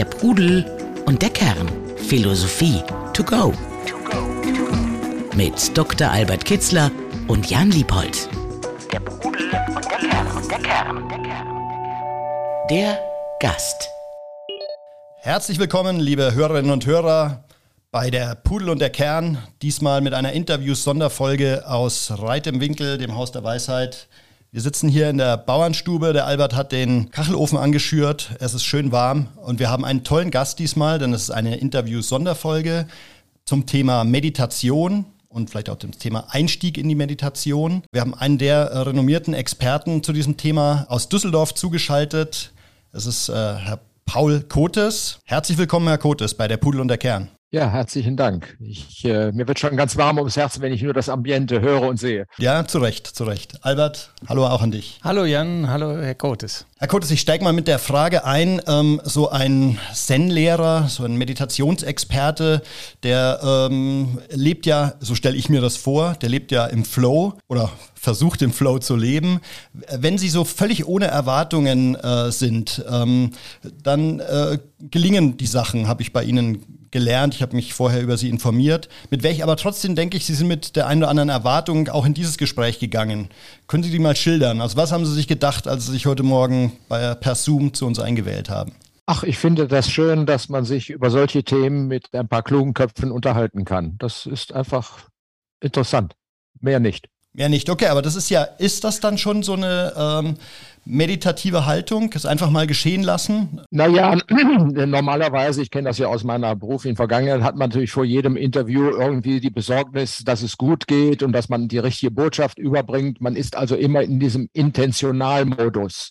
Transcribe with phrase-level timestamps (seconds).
[0.00, 0.64] Der Pudel
[1.04, 1.70] und der Kern.
[1.98, 3.52] Philosophie to go.
[5.36, 6.10] Mit Dr.
[6.10, 6.90] Albert Kitzler
[7.28, 8.26] und Jan Liebold.
[8.90, 10.26] Der Pudel und der Kern.
[10.38, 11.48] Und der Kern.
[12.70, 12.98] Der
[13.40, 13.90] Gast.
[15.18, 17.44] Herzlich willkommen, liebe Hörerinnen und Hörer,
[17.90, 19.36] bei der Pudel und der Kern.
[19.60, 24.08] Diesmal mit einer Interviews-Sonderfolge aus Reit im Winkel, dem Haus der Weisheit.
[24.52, 26.12] Wir sitzen hier in der Bauernstube.
[26.12, 28.30] Der Albert hat den Kachelofen angeschürt.
[28.40, 31.58] Es ist schön warm und wir haben einen tollen Gast diesmal, denn es ist eine
[31.58, 32.88] Interviews-Sonderfolge
[33.44, 37.84] zum Thema Meditation und vielleicht auch dem Thema Einstieg in die Meditation.
[37.92, 42.50] Wir haben einen der renommierten Experten zu diesem Thema aus Düsseldorf zugeschaltet.
[42.92, 45.20] Es ist äh, Herr Paul Kotes.
[45.26, 47.28] Herzlich willkommen, Herr Kotes, bei der Pudel und der Kern.
[47.52, 48.56] Ja, herzlichen Dank.
[48.60, 51.82] Ich, äh, mir wird schon ganz warm ums Herz, wenn ich nur das Ambiente höre
[51.82, 52.26] und sehe.
[52.38, 53.64] Ja, zu Recht, zu Recht.
[53.64, 55.00] Albert, hallo auch an dich.
[55.02, 56.66] Hallo Jan, hallo Herr Kotes.
[56.78, 61.16] Herr Kotes, ich steige mal mit der Frage ein, ähm, so ein Zen-Lehrer, so ein
[61.16, 62.62] Meditationsexperte,
[63.02, 67.34] der ähm, lebt ja, so stelle ich mir das vor, der lebt ja im Flow
[67.48, 69.40] oder versucht im Flow zu leben.
[69.72, 73.32] Wenn Sie so völlig ohne Erwartungen äh, sind, ähm,
[73.82, 78.16] dann äh, gelingen die Sachen, habe ich bei Ihnen gelernt, ich habe mich vorher über
[78.16, 81.28] sie informiert, mit welch aber trotzdem denke ich, Sie sind mit der einen oder anderen
[81.28, 83.28] Erwartung auch in dieses Gespräch gegangen.
[83.66, 84.60] Können Sie die mal schildern?
[84.60, 87.86] Also was haben Sie sich gedacht, als Sie sich heute Morgen bei, per Zoom zu
[87.86, 88.72] uns eingewählt haben?
[89.06, 92.74] Ach, ich finde das schön, dass man sich über solche Themen mit ein paar klugen
[92.74, 93.96] Köpfen unterhalten kann.
[93.98, 95.08] Das ist einfach
[95.60, 96.14] interessant.
[96.60, 97.08] Mehr nicht.
[97.32, 97.70] Mehr nicht.
[97.70, 100.34] Okay, aber das ist ja, ist das dann schon so eine ähm,
[100.84, 103.60] meditative Haltung, es einfach mal geschehen lassen?
[103.70, 108.36] Naja, normalerweise, ich kenne das ja aus meiner beruflichen Vergangenheit, hat man natürlich vor jedem
[108.36, 113.20] Interview irgendwie die Besorgnis, dass es gut geht und dass man die richtige Botschaft überbringt.
[113.20, 116.10] Man ist also immer in diesem Intentionalmodus.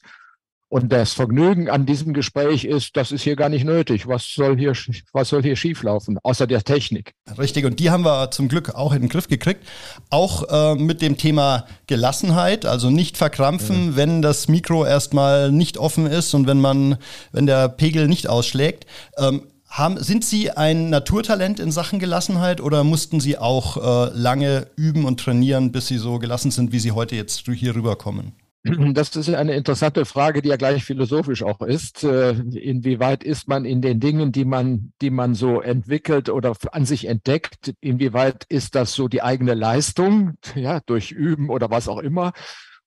[0.72, 4.08] Und das Vergnügen an diesem Gespräch ist, das ist hier gar nicht nötig.
[4.08, 4.74] Was soll hier,
[5.14, 7.16] was soll hier schieflaufen, außer der Technik?
[7.40, 9.66] Richtig, und die haben wir zum Glück auch in den Griff gekriegt.
[10.12, 13.96] Auch äh, mit dem Thema Gelassenheit, also nicht verkrampfen, ja.
[13.96, 16.98] wenn das Mikro erstmal nicht offen ist und wenn man,
[17.32, 18.86] wenn der Pegel nicht ausschlägt.
[19.18, 24.68] Ähm, haben, sind Sie ein Naturtalent in Sachen Gelassenheit oder mussten Sie auch äh, lange
[24.76, 28.34] üben und trainieren, bis Sie so gelassen sind, wie Sie heute jetzt hier rüberkommen?
[28.64, 32.04] Das ist eine interessante Frage, die ja gleich philosophisch auch ist.
[32.04, 36.86] Äh, inwieweit ist man in den Dingen, die man, die man so entwickelt oder an
[36.86, 42.00] sich entdeckt, inwieweit ist das so die eigene Leistung, ja, durch Üben oder was auch
[42.00, 42.34] immer?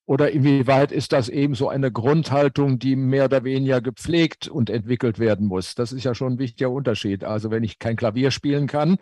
[0.04, 5.18] Oder inwieweit ist das eben so eine Grundhaltung, die mehr oder weniger gepflegt und entwickelt
[5.18, 5.74] werden muss?
[5.74, 7.24] Das ist ja schon ein wichtiger Unterschied.
[7.24, 8.98] Also wenn ich kein Klavier spielen kann,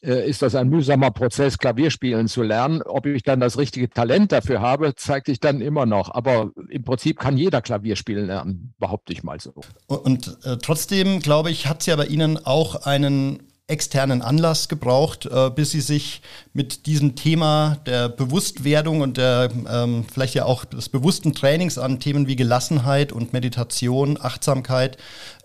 [0.00, 2.82] ist das ein mühsamer Prozess, Klavierspielen zu lernen.
[2.82, 6.14] Ob ich dann das richtige Talent dafür habe, zeigt sich dann immer noch.
[6.14, 9.54] Aber im Prinzip kann jeder Klavierspielen lernen, behaupte ich mal so.
[9.86, 15.26] Und äh, trotzdem, glaube ich, hat es ja bei Ihnen auch einen externen Anlass gebraucht,
[15.26, 16.22] äh, bis Sie sich
[16.54, 22.00] mit diesem Thema der Bewusstwerdung und der ähm, vielleicht ja auch des bewussten Trainings an
[22.00, 24.96] Themen wie Gelassenheit und Meditation, Achtsamkeit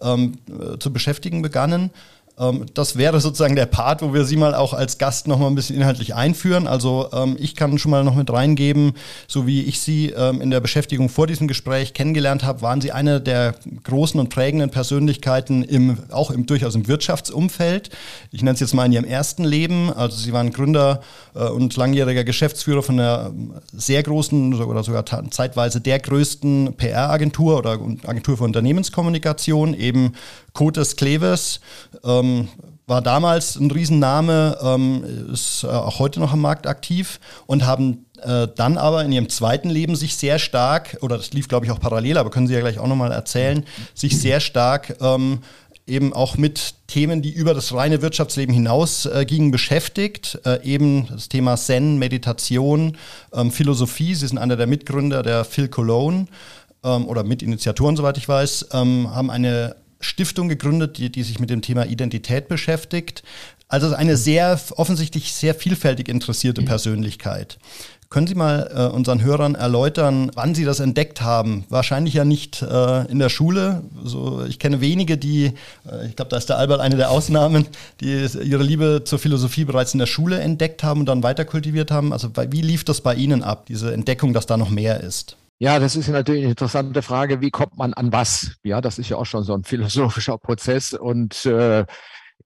[0.01, 1.91] ähm, äh, zu beschäftigen begannen.
[2.39, 5.47] Ähm, das wäre sozusagen der Part, wo wir Sie mal auch als Gast noch mal
[5.47, 6.67] ein bisschen inhaltlich einführen.
[6.67, 8.94] Also ähm, ich kann schon mal noch mit reingeben,
[9.27, 12.91] so wie ich Sie ähm, in der Beschäftigung vor diesem Gespräch kennengelernt habe, waren Sie
[12.91, 17.89] eine der großen und prägenden Persönlichkeiten im, auch im durchaus im Wirtschaftsumfeld.
[18.31, 19.94] Ich nenne es jetzt mal in Ihrem ersten Leben.
[19.94, 21.01] Also Sie waren Gründer
[21.35, 23.31] äh, und langjähriger Geschäftsführer von einer
[23.71, 30.13] sehr großen oder sogar zeitweise der größten PR-Agentur oder Agentur für Unternehmenskommunikation, eben
[30.53, 31.59] Cotes Cleves
[32.03, 32.47] ähm,
[32.85, 38.05] war damals ein Riesenname, ähm, ist äh, auch heute noch am Markt aktiv und haben
[38.21, 41.71] äh, dann aber in ihrem zweiten Leben sich sehr stark, oder das lief glaube ich
[41.71, 45.39] auch parallel, aber können Sie ja gleich auch nochmal erzählen, sich sehr stark ähm,
[45.85, 50.39] eben auch mit Themen, die über das reine Wirtschaftsleben hinaus äh, gingen, beschäftigt.
[50.45, 52.97] Äh, eben das Thema Zen, Meditation,
[53.33, 54.15] ähm, Philosophie.
[54.15, 56.27] Sie sind einer der Mitgründer der Phil Cologne
[56.83, 61.50] ähm, oder Mitinitiatoren, soweit ich weiß, ähm, haben eine Stiftung gegründet, die, die sich mit
[61.50, 63.23] dem Thema Identität beschäftigt.
[63.67, 67.57] Also eine sehr offensichtlich sehr vielfältig interessierte Persönlichkeit.
[68.13, 71.65] Können Sie mal äh, unseren Hörern erläutern, wann Sie das entdeckt haben?
[71.69, 73.81] Wahrscheinlich ja nicht äh, in der Schule.
[74.03, 75.53] So, ich kenne wenige, die,
[75.91, 77.65] äh, ich glaube, da ist der Albert eine der Ausnahmen,
[78.01, 81.89] die ihre Liebe zur Philosophie bereits in der Schule entdeckt haben und dann weiter kultiviert
[81.89, 82.13] haben.
[82.13, 85.35] Also wie lief das bei Ihnen ab, diese Entdeckung, dass da noch mehr ist?
[85.59, 87.41] Ja, das ist natürlich eine interessante Frage.
[87.41, 88.57] Wie kommt man an was?
[88.63, 90.94] Ja, das ist ja auch schon so ein philosophischer Prozess.
[90.94, 91.85] Und äh,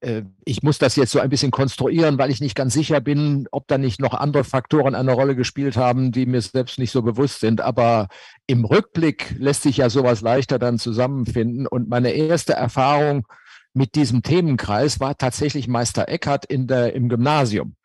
[0.01, 3.48] äh, ich muss das jetzt so ein bisschen konstruieren, weil ich nicht ganz sicher bin,
[3.51, 7.01] ob da nicht noch andere Faktoren eine Rolle gespielt haben, die mir selbst nicht so
[7.01, 7.62] bewusst sind.
[7.62, 8.07] Aber
[8.45, 11.68] im Rückblick lässt sich ja sowas leichter dann zusammenfinden.
[11.68, 13.27] Und meine erste Erfahrung
[13.74, 17.75] mit diesem Themenkreis war tatsächlich Meister Eckhart in der, im Gymnasium.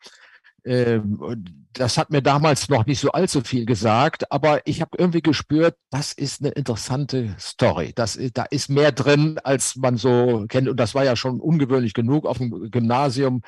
[0.65, 5.21] Ähm, das hat mir damals noch nicht so allzu viel gesagt, aber ich habe irgendwie
[5.21, 7.91] gespürt, das ist eine interessante Story.
[7.95, 10.69] Das, da ist mehr drin, als man so kennt.
[10.69, 13.41] Und das war ja schon ungewöhnlich genug auf dem Gymnasium.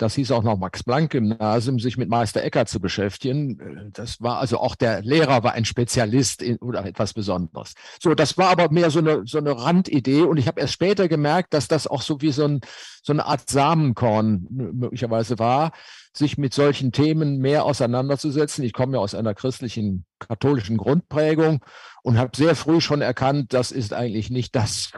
[0.00, 3.90] Das hieß auch noch Max-Planck-Gymnasium, sich mit Meister Eckert zu beschäftigen.
[3.92, 7.74] Das war also auch der Lehrer war ein Spezialist in, oder etwas Besonderes.
[8.02, 10.22] So, das war aber mehr so eine, so eine Randidee.
[10.22, 12.60] Und ich habe erst später gemerkt, dass das auch so wie so, ein,
[13.02, 15.72] so eine Art Samenkorn möglicherweise war
[16.12, 18.64] sich mit solchen Themen mehr auseinanderzusetzen.
[18.64, 21.64] Ich komme ja aus einer christlichen, katholischen Grundprägung
[22.02, 24.90] und habe sehr früh schon erkannt, das ist eigentlich nicht das,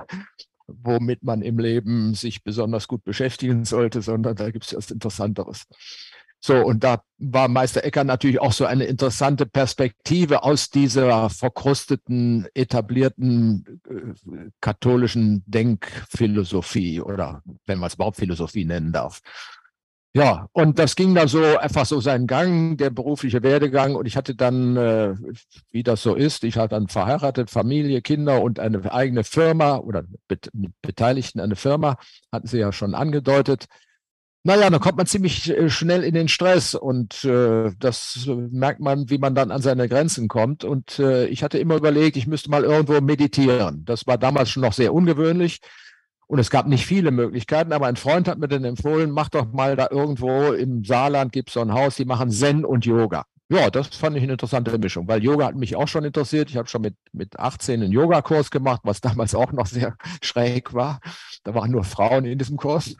[0.82, 5.64] womit man im Leben sich besonders gut beschäftigen sollte, sondern da gibt es was Interessanteres.
[6.44, 12.48] So, und da war Meister Ecker natürlich auch so eine interessante Perspektive aus dieser verkrusteten,
[12.52, 19.20] etablierten äh, katholischen Denkphilosophie oder wenn man es überhaupt Philosophie nennen darf.
[20.14, 23.94] Ja, und das ging dann so einfach so seinen Gang, der berufliche Werdegang.
[23.94, 25.14] Und ich hatte dann, äh,
[25.70, 30.04] wie das so ist, ich hatte dann verheiratet, Familie, Kinder und eine eigene Firma oder
[30.28, 31.96] mit, mit Beteiligten eine Firma,
[32.30, 33.66] hatten Sie ja schon angedeutet.
[34.44, 39.08] Naja, dann kommt man ziemlich äh, schnell in den Stress und äh, das merkt man,
[39.08, 40.62] wie man dann an seine Grenzen kommt.
[40.64, 43.84] Und äh, ich hatte immer überlegt, ich müsste mal irgendwo meditieren.
[43.86, 45.60] Das war damals schon noch sehr ungewöhnlich.
[46.32, 49.52] Und es gab nicht viele Möglichkeiten, aber ein Freund hat mir dann empfohlen, mach doch
[49.52, 53.26] mal da irgendwo im Saarland gibt es so ein Haus, die machen Zen und Yoga.
[53.50, 56.48] Ja, das fand ich eine interessante Mischung, weil Yoga hat mich auch schon interessiert.
[56.48, 60.72] Ich habe schon mit, mit 18 einen Yogakurs gemacht, was damals auch noch sehr schräg
[60.72, 61.00] war.
[61.44, 62.96] Da waren nur Frauen in diesem Kurs.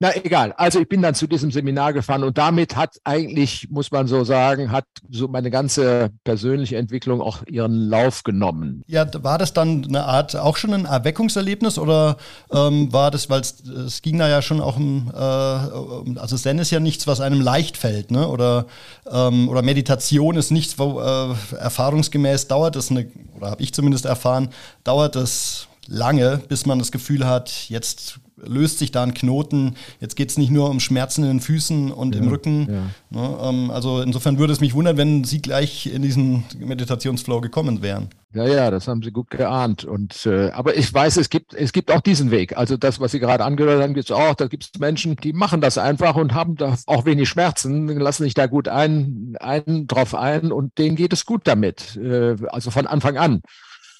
[0.00, 3.90] Na egal, also ich bin dann zu diesem Seminar gefahren und damit hat eigentlich, muss
[3.90, 8.84] man so sagen, hat so meine ganze persönliche Entwicklung auch ihren Lauf genommen.
[8.86, 12.16] Ja, war das dann eine Art, auch schon ein Erweckungserlebnis oder
[12.52, 16.70] ähm, war das, weil es ging da ja schon auch um, äh, also Zen ist
[16.70, 18.28] ja nichts, was einem leicht fällt, ne?
[18.28, 18.66] oder,
[19.10, 24.04] ähm, oder Meditation ist nichts, wo äh, erfahrungsgemäß dauert das eine, oder habe ich zumindest
[24.04, 24.50] erfahren,
[24.84, 29.74] dauert das lange, bis man das Gefühl hat, jetzt löst sich da ein Knoten.
[30.00, 32.68] Jetzt geht es nicht nur um Schmerzen in den Füßen und ja, im Rücken.
[32.70, 33.20] Ja.
[33.20, 37.82] Ne, ähm, also insofern würde es mich wundern, wenn Sie gleich in diesen Meditationsflow gekommen
[37.82, 38.08] wären.
[38.34, 39.84] Ja, ja, das haben Sie gut geahnt.
[39.84, 42.56] Und äh, aber ich weiß, es gibt es gibt auch diesen Weg.
[42.56, 44.34] Also das, was Sie gerade angehört haben, gibt es auch.
[44.34, 48.24] Da gibt es Menschen, die machen das einfach und haben da auch wenig Schmerzen, lassen
[48.24, 51.96] sich da gut ein, ein drauf ein und denen geht es gut damit.
[51.96, 53.40] Äh, also von Anfang an.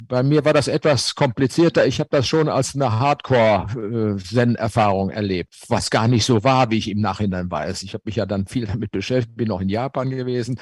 [0.07, 1.85] Bei mir war das etwas komplizierter.
[1.85, 6.89] Ich habe das schon als eine Hardcore-Zen-Erfahrung erlebt, was gar nicht so war, wie ich
[6.89, 7.83] im Nachhinein weiß.
[7.83, 10.59] Ich habe mich ja dann viel damit beschäftigt, bin auch in Japan gewesen.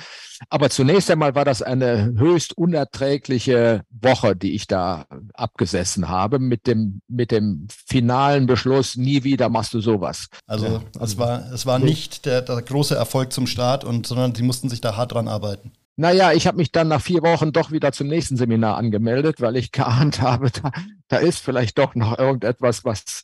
[0.50, 6.68] Aber zunächst einmal war das eine höchst unerträgliche Woche, die ich da abgesessen habe, mit
[6.68, 10.28] dem, mit dem finalen Beschluss, nie wieder machst du sowas.
[10.46, 14.36] Also, also es war, es war nicht der, der große Erfolg zum Start, und, sondern
[14.36, 15.72] sie mussten sich da hart dran arbeiten.
[16.00, 19.58] Naja, ich habe mich dann nach vier Wochen doch wieder zum nächsten Seminar angemeldet, weil
[19.58, 20.72] ich geahnt habe, da,
[21.08, 23.24] da ist vielleicht doch noch irgendetwas, was,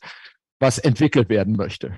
[0.58, 1.92] was entwickelt werden möchte.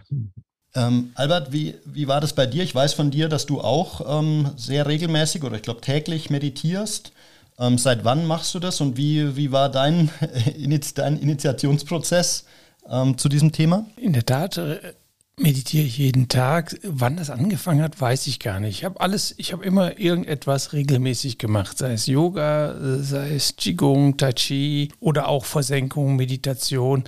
[0.74, 2.62] Ähm, Albert, wie, wie war das bei dir?
[2.62, 7.12] Ich weiß von dir, dass du auch ähm, sehr regelmäßig oder ich glaube täglich meditierst.
[7.58, 10.10] Ähm, seit wann machst du das und wie, wie war dein,
[10.94, 12.44] dein Initiationsprozess
[12.90, 13.86] ähm, zu diesem Thema?
[13.96, 14.92] In der Tat äh,
[15.38, 16.78] meditiere ich jeden Tag.
[16.82, 18.78] Wann das angefangen hat, weiß ich gar nicht.
[18.78, 24.16] Ich habe alles, ich habe immer irgendetwas regelmäßig gemacht, sei es Yoga, sei es Qigong,
[24.16, 27.04] Tai Chi oder auch Versenkung, Meditation.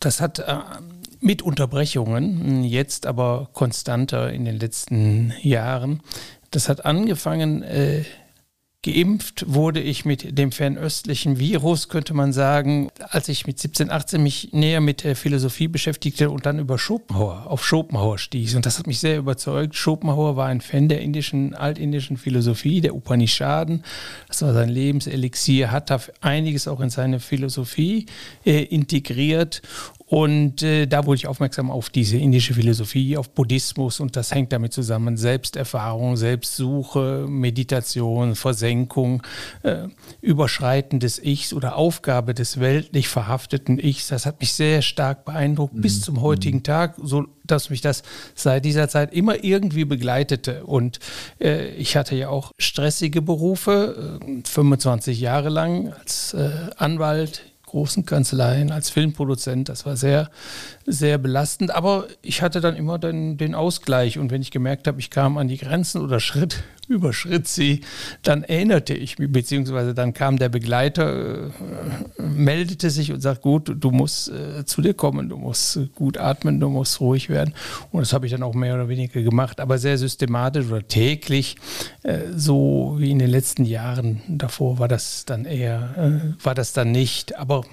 [0.00, 0.58] Das hat äh,
[1.20, 6.02] mit Unterbrechungen, jetzt aber konstanter in den letzten Jahren.
[6.50, 8.04] Das hat angefangen äh,
[8.82, 14.22] Geimpft wurde ich mit dem fernöstlichen Virus, könnte man sagen, als ich mit 17, 18
[14.22, 18.54] mich näher mit der Philosophie beschäftigte und dann über Schopenhauer, auf Schopenhauer stieß.
[18.54, 19.74] Und das hat mich sehr überzeugt.
[19.74, 23.84] Schopenhauer war ein Fan der indischen, altindischen Philosophie, der Upanishaden.
[24.28, 28.06] Das war sein Lebenselixier, hat da einiges auch in seine Philosophie
[28.46, 29.60] äh, integriert
[30.10, 34.52] und äh, da wurde ich aufmerksam auf diese indische Philosophie, auf Buddhismus und das hängt
[34.52, 35.16] damit zusammen.
[35.16, 39.22] Selbsterfahrung, Selbstsuche, Meditation, Versenkung,
[39.62, 39.84] äh,
[40.20, 44.08] Überschreiten des Ichs oder Aufgabe des weltlich verhafteten Ichs.
[44.08, 45.80] Das hat mich sehr stark beeindruckt mhm.
[45.80, 46.64] bis zum heutigen mhm.
[46.64, 48.02] Tag, so dass mich das
[48.34, 50.64] seit dieser Zeit immer irgendwie begleitete.
[50.64, 50.98] Und
[51.40, 58.04] äh, ich hatte ja auch stressige Berufe, 25 äh, Jahre lang als äh, Anwalt großen
[58.04, 59.68] Kanzleien als Filmproduzent.
[59.68, 60.30] Das war sehr,
[60.90, 61.74] sehr belastend.
[61.74, 64.18] Aber ich hatte dann immer den, den Ausgleich.
[64.18, 67.82] Und wenn ich gemerkt habe, ich kam an die Grenzen oder Schritt überschritt sie,
[68.22, 71.50] dann erinnerte ich mich, beziehungsweise dann kam der Begleiter, äh,
[72.20, 76.58] meldete sich und sagt, gut, du musst äh, zu dir kommen, du musst gut atmen,
[76.58, 77.54] du musst ruhig werden.
[77.92, 81.56] Und das habe ich dann auch mehr oder weniger gemacht, aber sehr systematisch oder täglich,
[82.02, 84.22] äh, so wie in den letzten Jahren.
[84.26, 87.64] Davor war das dann eher, äh, war das dann nicht, aber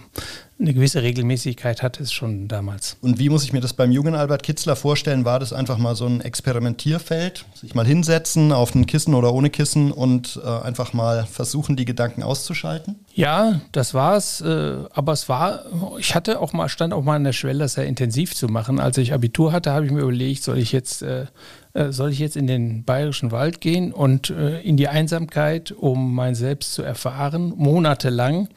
[0.59, 2.97] eine gewisse Regelmäßigkeit hatte es schon damals.
[3.01, 5.23] Und wie muss ich mir das beim jungen Albert Kitzler vorstellen?
[5.23, 7.45] War das einfach mal so ein Experimentierfeld?
[7.53, 11.85] Sich mal hinsetzen auf ein Kissen oder ohne Kissen und äh, einfach mal versuchen, die
[11.85, 12.95] Gedanken auszuschalten?
[13.13, 14.41] Ja, das war's.
[14.41, 15.65] Äh, aber es war,
[15.99, 18.79] ich hatte auch mal, stand auch mal an der Schwelle, das sehr intensiv zu machen.
[18.79, 21.27] Als ich Abitur hatte, habe ich mir überlegt, soll ich jetzt äh,
[21.73, 26.33] äh, soll ich jetzt in den bayerischen Wald gehen und in die Einsamkeit, um mein
[26.33, 28.47] Selbst zu erfahren, monatelang.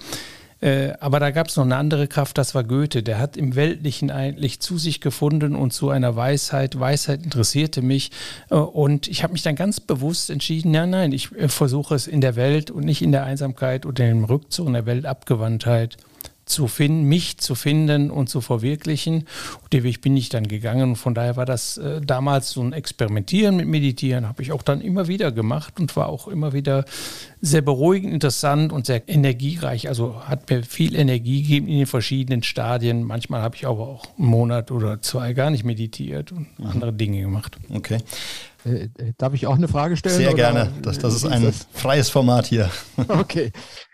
[0.61, 3.03] Äh, aber da gab es noch eine andere Kraft, das war Goethe.
[3.03, 6.79] Der hat im Weltlichen eigentlich zu sich gefunden und zu einer Weisheit.
[6.79, 8.11] Weisheit interessierte mich.
[8.51, 12.07] Äh, und ich habe mich dann ganz bewusst entschieden, ja, nein, ich äh, versuche es
[12.07, 15.97] in der Welt und nicht in der Einsamkeit oder im Rückzug, in der Weltabgewandtheit
[16.51, 19.27] zu finden, mich zu finden und zu verwirklichen.
[19.63, 20.91] Und den Weg bin ich dann gegangen.
[20.91, 24.63] Und von daher war das äh, damals so ein Experimentieren mit Meditieren, habe ich auch
[24.63, 26.85] dann immer wieder gemacht und war auch immer wieder
[27.41, 29.89] sehr beruhigend, interessant und sehr energiereich.
[29.89, 33.05] Also hat mir viel Energie gegeben in den verschiedenen Stadien.
[33.05, 36.67] Manchmal habe ich aber auch einen Monat oder zwei gar nicht meditiert und mhm.
[36.67, 37.57] andere Dinge gemacht.
[37.71, 37.99] Okay.
[38.65, 40.17] Äh, äh, darf ich auch eine Frage stellen?
[40.17, 40.73] Sehr gerne.
[40.83, 41.67] Das, das ist ein das?
[41.73, 42.71] freies Format hier.
[43.09, 43.53] Okay.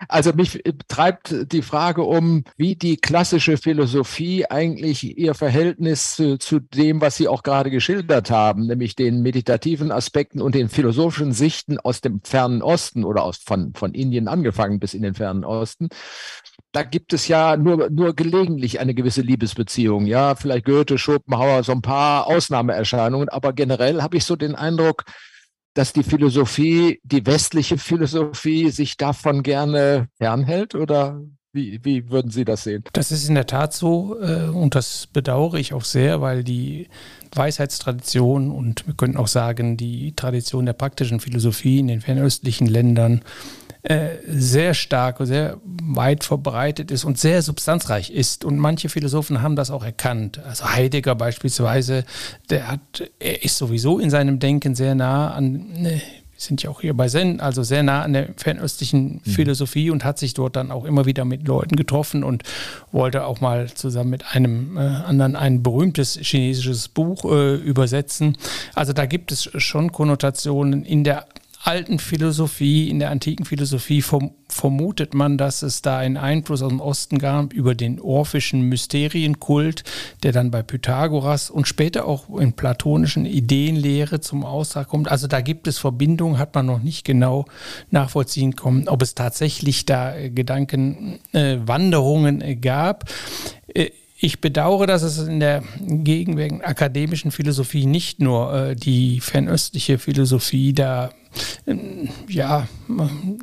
[0.08, 6.61] Also mich treibt die Frage um, wie die klassische Philosophie eigentlich ihr Verhältnis zu, zu
[6.61, 11.78] dem, was Sie auch gerade geschildert haben, nämlich den meditativen Aspekten und den philosophischen Sichten
[11.78, 15.88] aus dem fernen Osten oder aus, von, von Indien angefangen bis in den fernen Osten
[16.76, 20.04] da gibt es ja nur, nur gelegentlich eine gewisse Liebesbeziehung.
[20.04, 25.04] Ja, vielleicht Goethe, Schopenhauer, so ein paar Ausnahmeerscheinungen, aber generell habe ich so den Eindruck,
[25.73, 32.45] dass die Philosophie, die westliche Philosophie sich davon gerne fernhält oder wie, wie würden Sie
[32.45, 32.85] das sehen?
[32.92, 36.88] Das ist in der Tat so äh, und das bedauere ich auch sehr, weil die
[37.35, 43.23] Weisheitstradition und wir könnten auch sagen, die Tradition der praktischen Philosophie in den fernöstlichen Ländern
[43.88, 48.45] äh, sehr stark sehr weit verbreitet ist und sehr substanzreich ist.
[48.45, 50.40] Und manche Philosophen haben das auch erkannt.
[50.45, 52.05] Also Heidegger beispielsweise,
[52.50, 56.02] der hat, er ist sowieso in seinem Denken sehr nah an, ne,
[56.37, 59.31] wir sind ja auch hier bei Zen, also sehr nah an der fernöstlichen mhm.
[59.31, 62.43] Philosophie und hat sich dort dann auch immer wieder mit Leuten getroffen und
[62.90, 68.37] wollte auch mal zusammen mit einem äh, anderen ein berühmtes chinesisches Buch äh, übersetzen.
[68.75, 71.26] Also da gibt es schon Konnotationen in der
[71.66, 74.02] alten Philosophie, in der antiken Philosophie
[74.49, 79.82] vermutet man, dass es da einen Einfluss aus dem Osten gab über den orphischen Mysterienkult,
[80.23, 85.11] der dann bei Pythagoras und später auch in platonischen Ideenlehre zum Ausdruck kommt.
[85.11, 87.46] Also da gibt es Verbindungen, hat man noch nicht genau
[87.90, 93.11] nachvollziehen können, ob es tatsächlich da Gedankenwanderungen äh, gab.
[94.18, 100.73] Ich bedauere, dass es in der gegenwärtigen akademischen Philosophie nicht nur äh, die fernöstliche Philosophie
[100.73, 101.11] da
[101.66, 102.66] ähm, ja,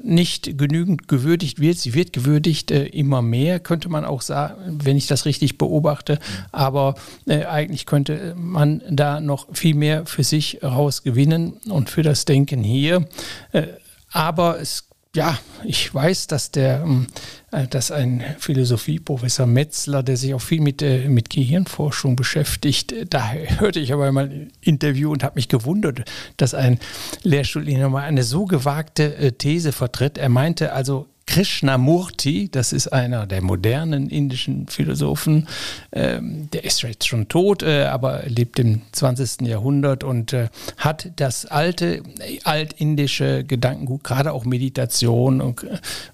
[0.01, 1.77] nicht genügend gewürdigt wird.
[1.77, 6.17] Sie wird gewürdigt äh, immer mehr, könnte man auch sagen, wenn ich das richtig beobachte.
[6.51, 6.95] Aber
[7.27, 12.63] äh, eigentlich könnte man da noch viel mehr für sich rausgewinnen und für das Denken
[12.63, 13.07] hier.
[13.51, 13.67] Äh,
[14.11, 17.07] aber es ja, ich weiß, dass der, ähm,
[17.51, 23.05] äh, dass ein Philosophieprofessor Metzler, der sich auch viel mit, äh, mit Gehirnforschung beschäftigt, äh,
[23.05, 26.79] da hörte ich aber mal ein Interview und habe mich gewundert, dass ein
[27.21, 30.17] Lehrstuhlinhaber eine so gewagte These vertritt.
[30.17, 35.47] Er meinte also, Krishnamurti, das ist einer der modernen indischen Philosophen,
[35.91, 39.47] ähm, der ist jetzt schon tot, äh, aber lebt im 20.
[39.47, 42.03] Jahrhundert und äh, hat das alte,
[42.43, 45.65] altindische Gedankengut, gerade auch Meditation und,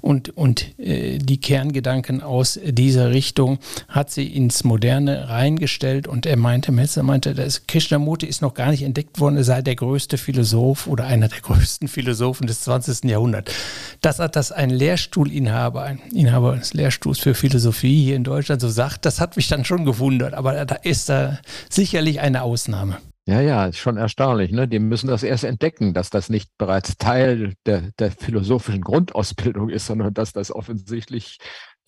[0.01, 6.37] und, und äh, die Kerngedanken aus dieser Richtung, hat sie ins Moderne reingestellt und er
[6.37, 10.17] meinte, Metzer meinte, dass Krishnamurti ist noch gar nicht entdeckt worden, er sei der größte
[10.17, 13.05] Philosoph oder einer der größten Philosophen des 20.
[13.05, 13.51] Jahrhunderts.
[14.01, 18.67] Das hat das ein Lehr Lehrstuhlinhaber, Inhaber des Lehrstuhls für Philosophie hier in Deutschland so
[18.67, 20.33] sagt, das hat mich dann schon gewundert.
[20.33, 21.39] Aber da ist da
[21.69, 22.97] sicherlich eine Ausnahme.
[23.25, 24.51] Ja, ja, ist schon erstaunlich.
[24.51, 24.67] Ne?
[24.67, 29.85] Die müssen das erst entdecken, dass das nicht bereits Teil der, der philosophischen Grundausbildung ist,
[29.85, 31.37] sondern dass das offensichtlich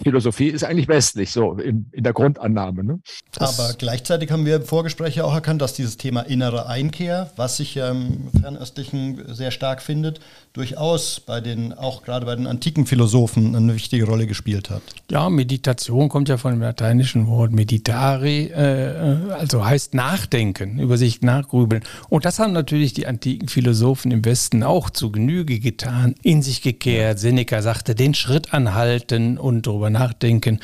[0.04, 2.84] Philosophie ist eigentlich westlich, so in, in der Grundannahme.
[2.84, 3.00] Ne?
[3.38, 7.58] Aber gleichzeitig haben wir im Vorgespräch ja auch erkannt, dass dieses Thema innere Einkehr, was
[7.58, 10.20] sich ja im Fernöstlichen sehr stark findet,
[10.54, 14.82] durchaus bei den, auch gerade bei den antiken Philosophen eine wichtige Rolle gespielt hat.
[15.10, 21.22] Ja, Meditation kommt ja von dem lateinischen Wort meditare, äh, also heißt nachdenken, über sich
[21.22, 21.84] nachgrübeln.
[22.10, 26.62] Und das haben natürlich die antiken Philosophen im Westen auch zu Genüge getan, in sich
[26.62, 27.20] gekehrt.
[27.20, 30.60] Seneca sagte, den Schritt anhalten und darüber nachdenken.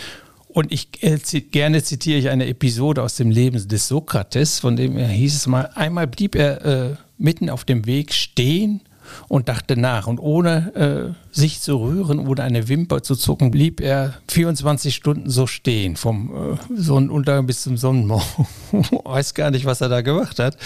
[0.48, 1.18] Und ich äh,
[1.52, 5.48] gerne zitiere ich eine Episode aus dem Leben des Sokrates, von dem er hieß es
[5.48, 8.82] mal, einmal blieb er äh, mitten auf dem Weg stehen
[9.28, 10.08] und dachte nach.
[10.08, 15.30] Und ohne äh, sich zu rühren oder eine Wimper zu zucken, blieb er 24 Stunden
[15.30, 18.48] so stehen, vom äh, Sonnenuntergang bis zum Sonnenmorgen.
[19.04, 20.58] Weiß gar nicht, was er da gemacht hat.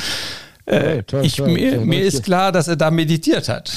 [0.66, 3.74] Äh, toll, ich, toll, mir, toll, mir ist klar, dass er da meditiert hat.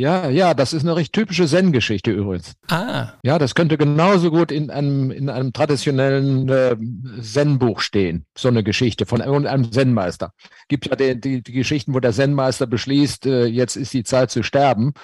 [0.00, 2.54] Ja, ja, das ist eine recht typische Zen-Geschichte übrigens.
[2.68, 3.12] Ah.
[3.22, 6.74] Ja, das könnte genauso gut in einem, in einem traditionellen äh,
[7.20, 8.24] Zen-Buch stehen.
[8.34, 10.32] So eine Geschichte von einem Zen-Meister.
[10.68, 14.30] Gibt ja die, die, die, Geschichten, wo der Zen-Meister beschließt, äh, jetzt ist die Zeit
[14.30, 14.94] zu sterben.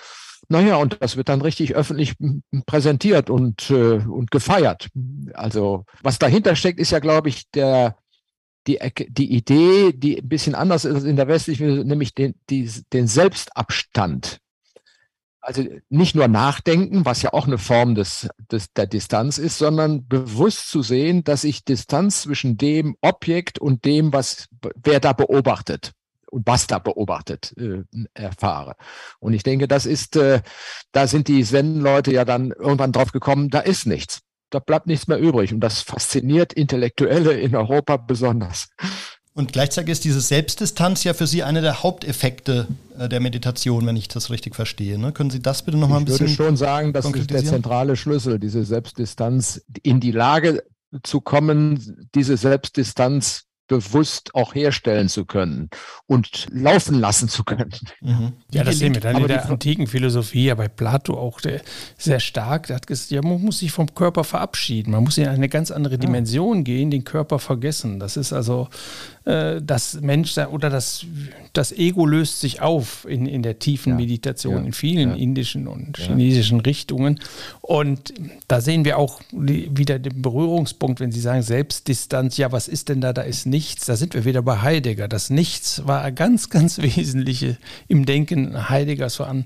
[0.48, 2.14] Naja, und das wird dann richtig öffentlich
[2.64, 4.88] präsentiert und, äh, und gefeiert.
[5.34, 7.98] Also, was dahinter steckt, ist ja, glaube ich, der,
[8.66, 8.78] die,
[9.10, 14.40] die Idee, die ein bisschen anders ist in der westlichen, nämlich den, die, den Selbstabstand
[15.46, 20.08] also nicht nur nachdenken, was ja auch eine Form des, des, der Distanz ist, sondern
[20.08, 24.48] bewusst zu sehen, dass ich Distanz zwischen dem Objekt und dem, was
[24.82, 25.92] wer da beobachtet
[26.32, 28.74] und was da beobachtet äh, erfahre.
[29.20, 30.42] Und ich denke, das ist, äh,
[30.90, 34.22] da sind die Zen-Leute ja dann irgendwann drauf gekommen, da ist nichts.
[34.50, 35.52] Da bleibt nichts mehr übrig.
[35.52, 38.68] Und das fasziniert Intellektuelle in Europa besonders.
[39.36, 43.94] Und gleichzeitig ist diese Selbstdistanz ja für Sie einer der Haupteffekte äh, der Meditation, wenn
[43.94, 44.98] ich das richtig verstehe.
[44.98, 45.12] Ne?
[45.12, 46.26] Können Sie das bitte nochmal ein bisschen.
[46.26, 50.64] Ich würde schon sagen, das ist der zentrale Schlüssel, diese Selbstdistanz, in die Lage
[51.02, 55.70] zu kommen, diese Selbstdistanz bewusst auch herstellen zu können
[56.06, 57.74] und laufen lassen zu können.
[58.00, 58.32] Mhm.
[58.52, 61.62] Ja, das sehen wir dann in der antiken Philosophie, ja bei Plato auch der,
[61.98, 62.68] sehr stark.
[62.68, 64.92] Der hat gesagt, ja, man muss sich vom Körper verabschieden.
[64.92, 66.62] Man muss in eine ganz andere Dimension ja.
[66.62, 67.98] gehen, den Körper vergessen.
[67.98, 68.68] Das ist also
[69.24, 71.04] äh, das Mensch oder das,
[71.52, 73.96] das Ego löst sich auf in, in der tiefen ja.
[73.96, 77.20] Meditation, in vielen indischen und chinesischen Richtungen.
[77.62, 78.14] Und
[78.46, 83.00] da sehen wir auch wieder den Berührungspunkt, wenn Sie sagen Selbstdistanz, ja, was ist denn
[83.00, 83.12] da?
[83.12, 83.55] Da ist nichts.
[83.88, 85.08] Da sind wir wieder bei Heidegger.
[85.08, 87.56] Das Nichts war ganz, ganz Wesentliche
[87.88, 89.44] im Denken Heideggers voran.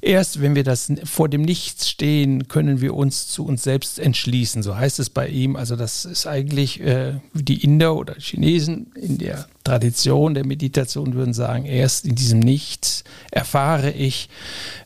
[0.00, 4.62] Erst wenn wir das vor dem Nichts stehen, können wir uns zu uns selbst entschließen.
[4.62, 5.56] So heißt es bei ihm.
[5.56, 11.34] Also das ist eigentlich äh, die Inder oder Chinesen in der Tradition der Meditation würden
[11.34, 14.28] sagen, erst in diesem Nichts erfahre ich,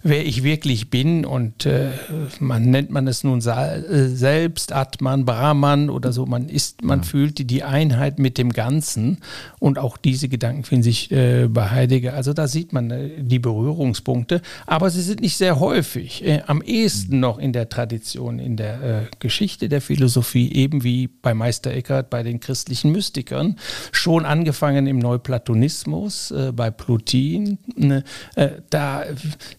[0.02, 1.92] wer ich wirklich bin und äh,
[2.40, 7.04] man nennt man es nun äh, selbst, Atman, Brahman oder so, man ist, man ja.
[7.04, 9.18] fühlt die, Einheit mit dem Ganzen.
[9.60, 13.38] Und auch diese Gedanken finden sich äh, bei Heidegger, also da sieht man äh, die
[13.38, 18.56] Berührungspunkte, aber sie sind nicht sehr häufig, äh, am ehesten noch in der Tradition, in
[18.56, 23.56] der äh, Geschichte der Philosophie, eben wie bei Meister Eckhart, bei den christlichen Mystikern,
[23.92, 28.02] schon angefangen im Neuplatonismus äh, bei Plotin, ne,
[28.34, 29.04] äh, da,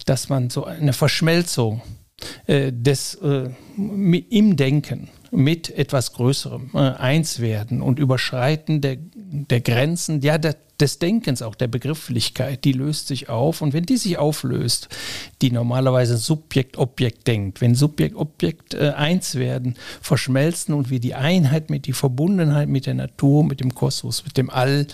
[0.05, 1.81] dass man so eine Verschmelzung
[2.47, 10.37] des im Denken mit etwas Größerem äh, eins werden und Überschreiten der, der Grenzen, ja,
[10.37, 13.61] der, des Denkens, auch der Begrifflichkeit, die löst sich auf.
[13.61, 14.89] Und wenn die sich auflöst,
[15.41, 21.87] die normalerweise Subjekt-Objekt denkt, wenn Subjekt-Objekt äh, eins werden, verschmelzen und wir die Einheit mit,
[21.87, 24.85] die Verbundenheit mit der Natur, mit dem Kosmos, mit dem All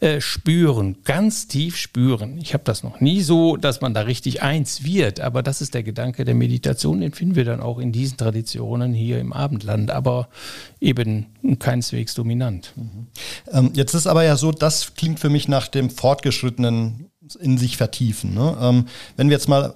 [0.00, 2.38] äh, spüren, ganz tief spüren.
[2.38, 5.74] Ich habe das noch nie so, dass man da richtig eins wird, aber das ist
[5.74, 9.90] der Gedanke der Meditation, den finden wir dann auch in diesen Traditionen hier im Abendland,
[9.90, 10.28] aber
[10.80, 11.26] eben
[11.58, 12.72] keineswegs dominant.
[12.76, 13.06] Mhm.
[13.52, 17.76] Ähm, jetzt ist aber ja so, das klingt für mich nach dem fortgeschrittenen in sich
[17.76, 18.34] vertiefen.
[18.34, 18.56] Ne?
[18.60, 19.74] Ähm, wenn wir jetzt mal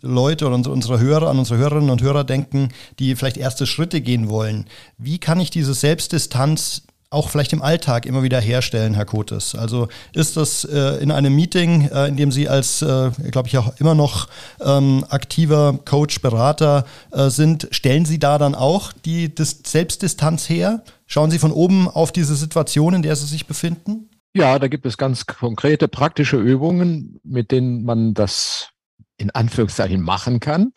[0.00, 2.68] Leute oder unsere Hörer, an unsere Hörerinnen und Hörer denken,
[2.98, 4.66] die vielleicht erste Schritte gehen wollen.
[4.96, 9.56] Wie kann ich diese Selbstdistanz auch vielleicht im Alltag immer wieder herstellen, Herr Kotes?
[9.56, 13.58] Also ist das äh, in einem Meeting, äh, in dem Sie als, äh, glaube ich,
[13.58, 14.28] auch immer noch
[14.60, 20.84] ähm, aktiver Coach, Berater äh, sind, stellen Sie da dann auch die Dis Selbstdistanz her?
[21.06, 24.08] Schauen Sie von oben auf diese Situation, in der Sie sich befinden?
[24.38, 28.68] Ja, da gibt es ganz konkrete praktische Übungen, mit denen man das
[29.16, 30.72] in Anführungszeichen machen kann.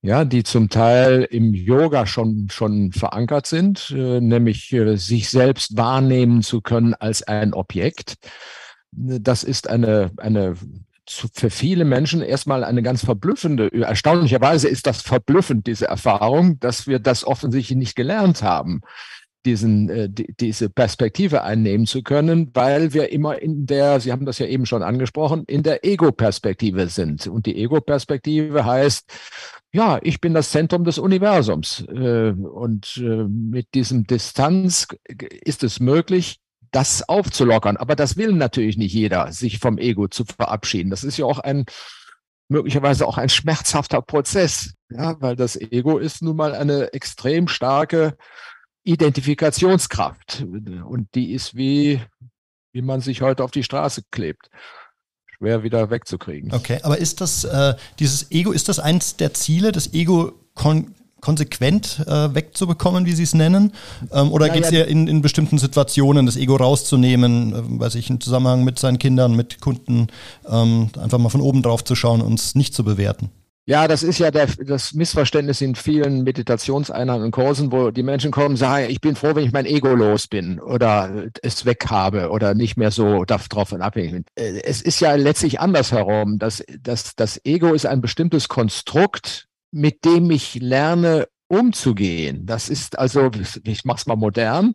[0.00, 5.76] Ja, die zum Teil im Yoga schon, schon verankert sind, äh, nämlich äh, sich selbst
[5.76, 8.14] wahrnehmen zu können als ein Objekt.
[8.90, 10.56] Das ist eine, eine
[11.06, 17.00] für viele Menschen erstmal eine ganz verblüffende, erstaunlicherweise ist das verblüffend, diese Erfahrung, dass wir
[17.00, 18.80] das offensichtlich nicht gelernt haben
[19.46, 24.26] diesen, äh, die, diese Perspektive einnehmen zu können, weil wir immer in der, Sie haben
[24.26, 27.26] das ja eben schon angesprochen, in der Ego-Perspektive sind.
[27.26, 29.10] Und die Ego-Perspektive heißt,
[29.72, 31.84] ja, ich bin das Zentrum des Universums.
[31.88, 34.88] Äh, und äh, mit diesem Distanz
[35.44, 37.76] ist es möglich, das aufzulockern.
[37.76, 40.90] Aber das will natürlich nicht jeder, sich vom Ego zu verabschieden.
[40.90, 41.64] Das ist ja auch ein
[42.48, 48.16] möglicherweise auch ein schmerzhafter Prozess, ja, weil das Ego ist nun mal eine extrem starke
[48.88, 50.44] Identifikationskraft.
[50.86, 52.00] Und die ist wie,
[52.72, 54.48] wie man sich heute auf die Straße klebt.
[55.36, 56.52] Schwer wieder wegzukriegen.
[56.52, 60.94] Okay, aber ist das, äh, dieses Ego, ist das eins der Ziele, das Ego kon
[61.20, 63.72] konsequent äh, wegzubekommen, wie Sie es nennen?
[64.12, 68.08] Ähm, oder geht es ja in, in bestimmten Situationen, das Ego rauszunehmen, äh, weiß ich,
[68.08, 70.06] im Zusammenhang mit seinen Kindern, mit Kunden,
[70.48, 73.30] ähm, einfach mal von oben drauf zu schauen und es nicht zu bewerten?
[73.68, 78.30] Ja, das ist ja der, das Missverständnis in vielen Meditationseinheiten und Kursen, wo die Menschen
[78.30, 81.84] kommen und sagen, ich bin froh, wenn ich mein Ego los bin oder es weg
[81.90, 84.24] habe oder nicht mehr so davon abhängig bin.
[84.36, 86.38] Äh, es ist ja letztlich andersherum.
[86.38, 92.46] Das, das, das Ego ist ein bestimmtes Konstrukt, mit dem ich lerne, umzugehen.
[92.46, 93.30] Das ist also,
[93.64, 94.72] ich mach's mal modern,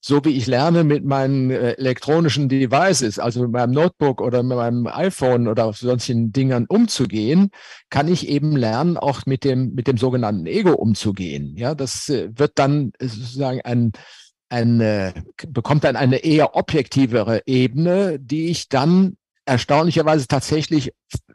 [0.00, 4.56] so wie ich lerne mit meinen äh, elektronischen Devices, also mit meinem Notebook oder mit
[4.56, 7.50] meinem iPhone oder solchen Dingern umzugehen,
[7.90, 11.56] kann ich eben lernen, auch mit dem, mit dem sogenannten Ego umzugehen.
[11.56, 13.92] Ja, das äh, wird dann sozusagen ein,
[14.48, 15.12] ein,
[15.48, 20.92] bekommt dann eine eher objektivere Ebene, die ich dann erstaunlicherweise tatsächlich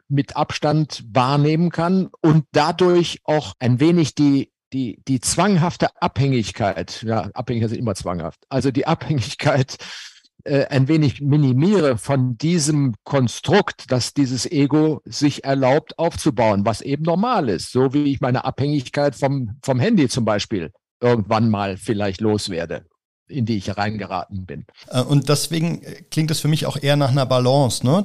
[0.08, 7.30] mit Abstand wahrnehmen kann und dadurch auch ein wenig die die, die zwanghafte Abhängigkeit, ja,
[7.34, 9.76] Abhängigkeit sind immer zwanghaft, also die Abhängigkeit
[10.44, 17.04] äh, ein wenig minimiere von diesem Konstrukt, dass dieses Ego sich erlaubt aufzubauen, was eben
[17.04, 22.20] normal ist, so wie ich meine Abhängigkeit vom, vom Handy zum Beispiel irgendwann mal vielleicht
[22.20, 22.86] loswerde
[23.32, 24.64] in die ich reingeraten bin.
[24.88, 28.04] Äh, und deswegen klingt es für mich auch eher nach einer Balance, ne?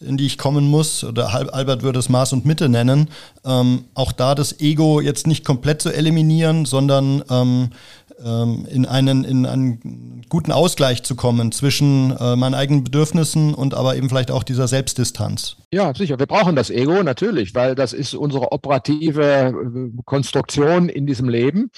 [0.00, 1.04] Äh, in die ich kommen muss.
[1.04, 3.08] Oder Albert würde es Maß und Mitte nennen.
[3.44, 7.70] Ähm, auch da das Ego jetzt nicht komplett zu eliminieren, sondern ähm,
[8.24, 13.74] ähm, in einen, in einen guten Ausgleich zu kommen zwischen äh, meinen eigenen Bedürfnissen und
[13.74, 15.56] aber eben vielleicht auch dieser Selbstdistanz.
[15.72, 16.18] Ja, sicher.
[16.18, 19.54] Wir brauchen das Ego natürlich, weil das ist unsere operative
[20.04, 21.70] Konstruktion in diesem Leben.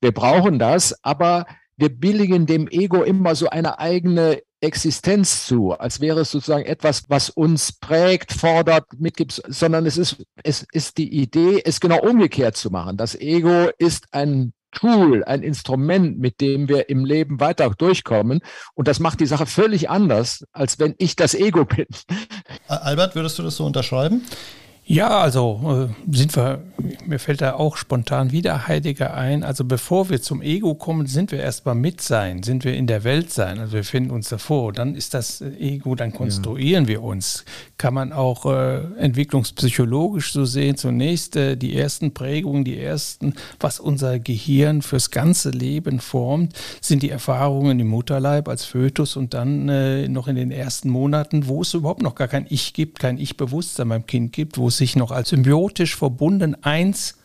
[0.00, 1.46] Wir brauchen das, aber
[1.80, 7.04] wir billigen dem Ego immer so eine eigene Existenz zu, als wäre es sozusagen etwas,
[7.08, 12.56] was uns prägt, fordert, mitgibt, sondern es ist, es ist die Idee, es genau umgekehrt
[12.56, 12.98] zu machen.
[12.98, 18.40] Das Ego ist ein Tool, ein Instrument, mit dem wir im Leben weiter durchkommen.
[18.74, 21.86] Und das macht die Sache völlig anders, als wenn ich das Ego bin.
[22.68, 24.26] Albert, würdest du das so unterschreiben?
[24.90, 26.64] Ja, also äh, sind wir,
[27.06, 29.44] mir fällt da auch spontan wieder Heidegger ein.
[29.44, 33.04] Also bevor wir zum Ego kommen, sind wir erstmal mit sein, sind wir in der
[33.04, 33.60] Welt sein.
[33.60, 34.72] Also wir finden uns davor.
[34.72, 36.88] Dann ist das Ego, dann konstruieren ja.
[36.88, 37.44] wir uns.
[37.80, 40.76] Kann man auch äh, entwicklungspsychologisch so sehen.
[40.76, 47.02] Zunächst äh, die ersten Prägungen, die ersten, was unser Gehirn fürs ganze Leben formt, sind
[47.02, 51.62] die Erfahrungen im Mutterleib als Fötus und dann äh, noch in den ersten Monaten, wo
[51.62, 54.94] es überhaupt noch gar kein Ich gibt, kein Ich-Bewusstsein beim Kind gibt, wo es sich
[54.94, 57.16] noch als symbiotisch verbunden eins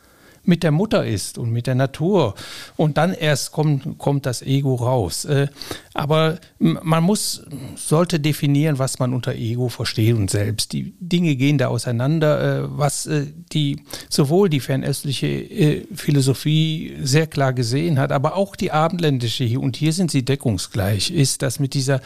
[0.47, 2.35] mit der Mutter ist und mit der Natur.
[2.75, 5.25] Und dann erst kommt, kommt das Ego raus.
[5.25, 5.47] Äh,
[5.93, 7.43] aber man muss,
[7.75, 10.73] sollte definieren, was man unter Ego versteht und selbst.
[10.73, 17.53] Die Dinge gehen da auseinander, äh, was äh, die, sowohl die fernöstliche Philosophie sehr klar
[17.53, 22.01] gesehen hat, aber auch die abendländische und hier sind sie deckungsgleich, ist, dass mit dieser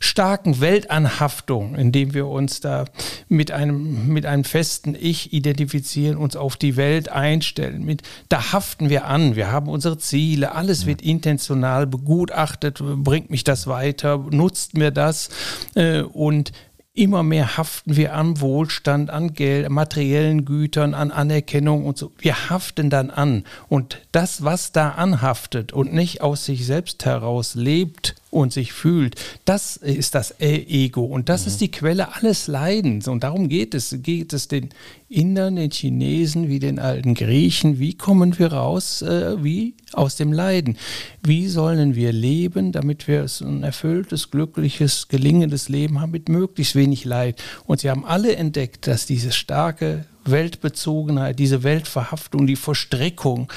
[0.00, 2.84] starken Weltanhaftung, indem wir uns da
[3.28, 7.84] mit einem, mit einem festen Ich identifizieren, uns auf die Welt einstellen.
[7.84, 13.44] Mit, da haften wir an, wir haben unsere Ziele, alles wird intentional begutachtet, bringt mich
[13.44, 15.30] das weiter, nutzt mir das
[15.74, 16.52] äh, und
[16.98, 22.12] immer mehr haften wir am Wohlstand, an Geld, materiellen Gütern, an Anerkennung und so.
[22.18, 23.44] Wir haften dann an.
[23.68, 29.16] Und das, was da anhaftet und nicht aus sich selbst heraus lebt und sich fühlt,
[29.44, 31.04] das ist das Ego.
[31.04, 31.48] Und das mhm.
[31.48, 33.08] ist die Quelle alles Leidens.
[33.08, 33.96] Und darum geht es.
[34.02, 34.70] Geht es den
[35.08, 37.78] Indern, den Chinesen, wie den alten Griechen.
[37.78, 39.00] Wie kommen wir raus?
[39.02, 39.74] Äh, wie?
[39.92, 40.76] Aus dem Leiden.
[41.22, 47.04] Wie sollen wir leben, damit wir ein erfülltes, glückliches, gelingendes Leben haben mit möglichst wenig
[47.06, 47.42] Leid?
[47.64, 53.50] Und sie haben alle entdeckt, dass diese starke Weltbezogenheit, diese Weltverhaftung, die Verstrickung,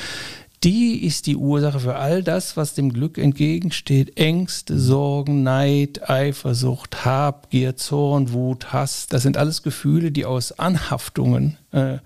[0.64, 4.18] die ist die Ursache für all das, was dem Glück entgegensteht.
[4.18, 9.08] Ängste, Sorgen, Neid, Eifersucht, Habgier, Zorn, Wut, Hass.
[9.08, 11.98] Das sind alles Gefühle, die aus Anhaftungen äh,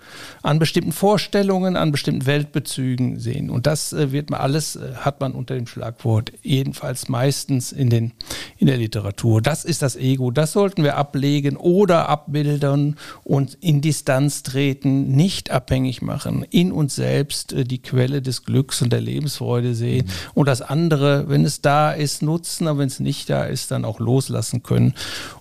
[0.42, 3.50] an bestimmten Vorstellungen, an bestimmten Weltbezügen sehen.
[3.50, 7.90] Und das äh, wird man alles, äh, hat man unter dem Schlagwort, jedenfalls meistens in,
[7.90, 8.14] den,
[8.58, 9.42] in der Literatur.
[9.42, 10.32] Das ist das Ego.
[10.32, 16.96] Das sollten wir ablegen oder abbildern und in Distanz treten, nicht abhängig machen, in uns
[16.96, 20.12] selbst äh, die Quelle des Glücks und der Lebensfreude sehen mhm.
[20.36, 23.86] und das andere, wenn es da ist, nutzen, aber wenn es nicht da ist, dann
[23.86, 24.94] auch loslassen können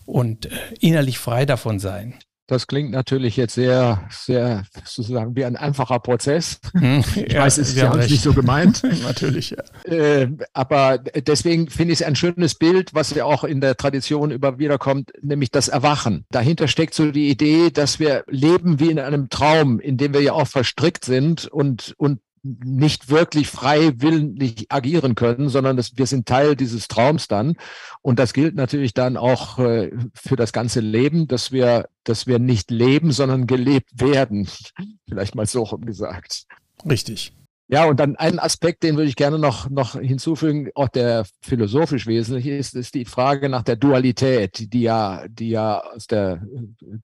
[0.07, 2.15] und äh, innerlich frei davon sein.
[2.47, 6.61] Das klingt natürlich jetzt sehr, sehr sozusagen wie ein einfacher Prozess.
[6.73, 8.83] Hm, ich ja, weiß, es ist ja nicht so gemeint.
[9.03, 9.91] natürlich, ja.
[9.91, 14.31] Äh, aber deswegen finde ich es ein schönes Bild, was ja auch in der Tradition
[14.31, 16.27] immer wieder kommt, nämlich das Erwachen.
[16.31, 20.21] Dahinter steckt so die Idee, dass wir leben wie in einem Traum, in dem wir
[20.21, 26.27] ja auch verstrickt sind und, und nicht wirklich freiwillig agieren können, sondern das, wir sind
[26.27, 27.57] Teil dieses Traums dann.
[28.03, 32.39] Und das gilt natürlich dann auch äh, für das ganze Leben, dass wir, dass wir
[32.39, 34.47] nicht leben, sondern gelebt werden.
[35.09, 36.45] Vielleicht mal so gesagt.
[36.89, 37.33] Richtig.
[37.67, 42.07] Ja, und dann ein Aspekt, den würde ich gerne noch, noch hinzufügen, auch der philosophisch
[42.07, 46.43] wesentlich ist, ist die Frage nach der Dualität, die ja, die ja aus der,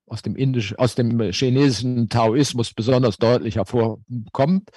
[0.06, 4.70] aus dem indisch, aus dem chinesischen Taoismus besonders deutlich hervorkommt.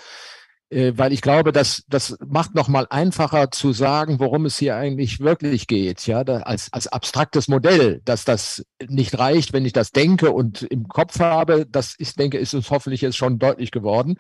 [0.74, 4.76] Äh, weil ich glaube, dass das macht noch mal einfacher zu sagen, worum es hier
[4.76, 9.74] eigentlich wirklich geht, ja, da, als als abstraktes Modell, dass das nicht reicht, wenn ich
[9.74, 11.68] das denke und im Kopf habe.
[11.70, 14.18] Das ich denke, ist uns hoffentlich jetzt schon deutlich geworden.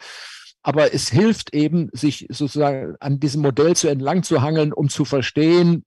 [0.61, 5.05] Aber es hilft eben, sich sozusagen an diesem Modell zu entlang zu hangeln, um zu
[5.05, 5.83] verstehen,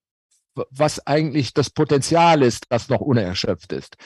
[0.71, 3.97] was eigentlich das Potenzial ist, das noch unerschöpft ist.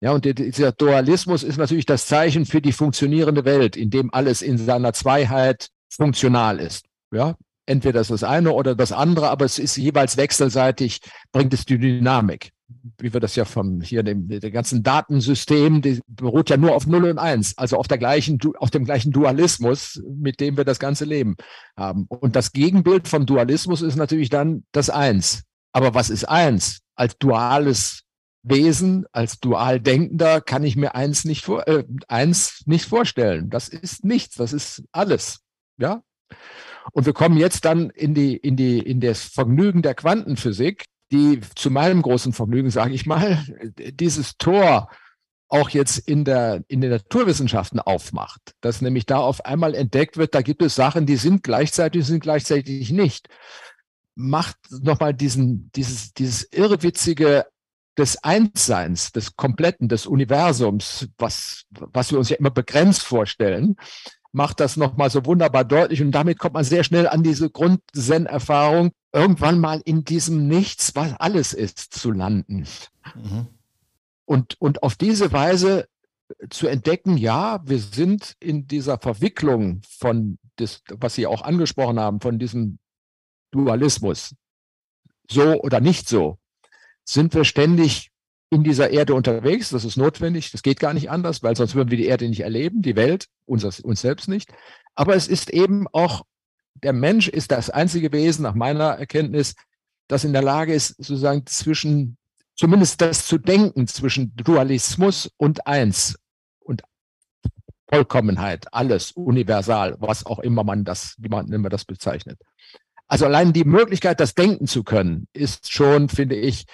[0.00, 4.42] Ja, und dieser Dualismus ist natürlich das Zeichen für die funktionierende Welt, in dem alles
[4.42, 6.86] in seiner Zweiheit funktional ist.
[7.12, 11.00] Ja, entweder das, das eine oder das andere, aber es ist jeweils wechselseitig,
[11.32, 12.52] bringt es die Dynamik.
[12.98, 16.86] Wie wir das ja vom hier dem, dem ganzen Datensystem, die beruht ja nur auf
[16.86, 20.80] Null und Eins, also auf der gleichen, auf dem gleichen Dualismus, mit dem wir das
[20.80, 21.36] ganze Leben
[21.76, 22.06] haben.
[22.08, 25.44] Und das Gegenbild vom Dualismus ist natürlich dann das Eins.
[25.72, 26.80] Aber was ist Eins?
[26.96, 28.02] Als duales
[28.42, 33.50] Wesen, als dual Denkender kann ich mir eins nicht vor, äh, eins nicht vorstellen.
[33.50, 35.40] Das ist nichts, das ist alles.
[35.78, 36.02] Ja?
[36.92, 41.40] Und wir kommen jetzt dann in die, in die, in das Vergnügen der Quantenphysik, die
[41.54, 43.44] zu meinem großen Vergnügen, sage ich mal,
[43.76, 44.90] dieses Tor
[45.48, 48.54] auch jetzt in der, in den Naturwissenschaften aufmacht.
[48.60, 52.20] Dass nämlich da auf einmal entdeckt wird, da gibt es Sachen, die sind gleichzeitig, sind
[52.20, 53.28] gleichzeitig nicht.
[54.16, 57.46] Macht nochmal diesen, dieses, dieses irrwitzige
[57.96, 63.76] des Einsseins, des Kompletten, des Universums, was, was wir uns ja immer begrenzt vorstellen,
[64.32, 68.92] macht das nochmal so wunderbar deutlich und damit kommt man sehr schnell an diese Grund-Zen-Erfahrung,
[69.12, 72.66] irgendwann mal in diesem Nichts, was alles ist, zu landen.
[73.14, 73.46] Mhm.
[74.24, 75.88] Und, und auf diese Weise
[76.50, 82.20] zu entdecken, ja, wir sind in dieser Verwicklung von das, was Sie auch angesprochen haben,
[82.20, 82.78] von diesem
[83.52, 84.34] Dualismus,
[85.30, 86.38] so oder nicht so,
[87.04, 88.10] sind wir ständig
[88.50, 89.70] in dieser Erde unterwegs.
[89.70, 90.50] Das ist notwendig.
[90.50, 93.26] Das geht gar nicht anders, weil sonst würden wir die Erde nicht erleben, die Welt,
[93.44, 94.52] uns, uns selbst nicht.
[94.94, 96.22] Aber es ist eben auch,
[96.74, 99.54] der Mensch ist das einzige Wesen, nach meiner Erkenntnis,
[100.08, 102.16] das in der Lage ist, sozusagen zwischen,
[102.54, 106.16] zumindest das zu denken, zwischen Dualismus und Eins
[106.60, 106.82] und
[107.88, 112.38] Vollkommenheit, alles universal, was auch immer man das, wie man immer das bezeichnet.
[113.08, 116.66] Also allein die Möglichkeit, das denken zu können, ist schon, finde ich,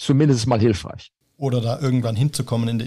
[0.00, 1.12] zumindest mal hilfreich.
[1.36, 2.78] Oder da irgendwann hinzukommen,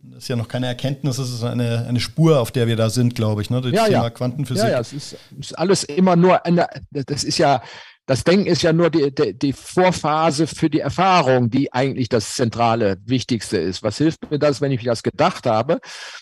[0.00, 2.90] das ist ja noch keine Erkenntnis, es ist eine, eine Spur, auf der wir da
[2.90, 3.60] sind, glaube ich, ne?
[3.60, 4.10] Das ja, Thema ja.
[4.10, 4.64] Quantenphysik.
[4.64, 7.60] Ja, ja, es ist, ist alles immer nur eine, das ist ja,
[8.06, 12.36] das Denken ist ja nur die, die, die, Vorphase für die Erfahrung, die eigentlich das
[12.36, 13.82] zentrale, wichtigste ist.
[13.82, 15.80] Was hilft mir das, wenn ich das gedacht habe?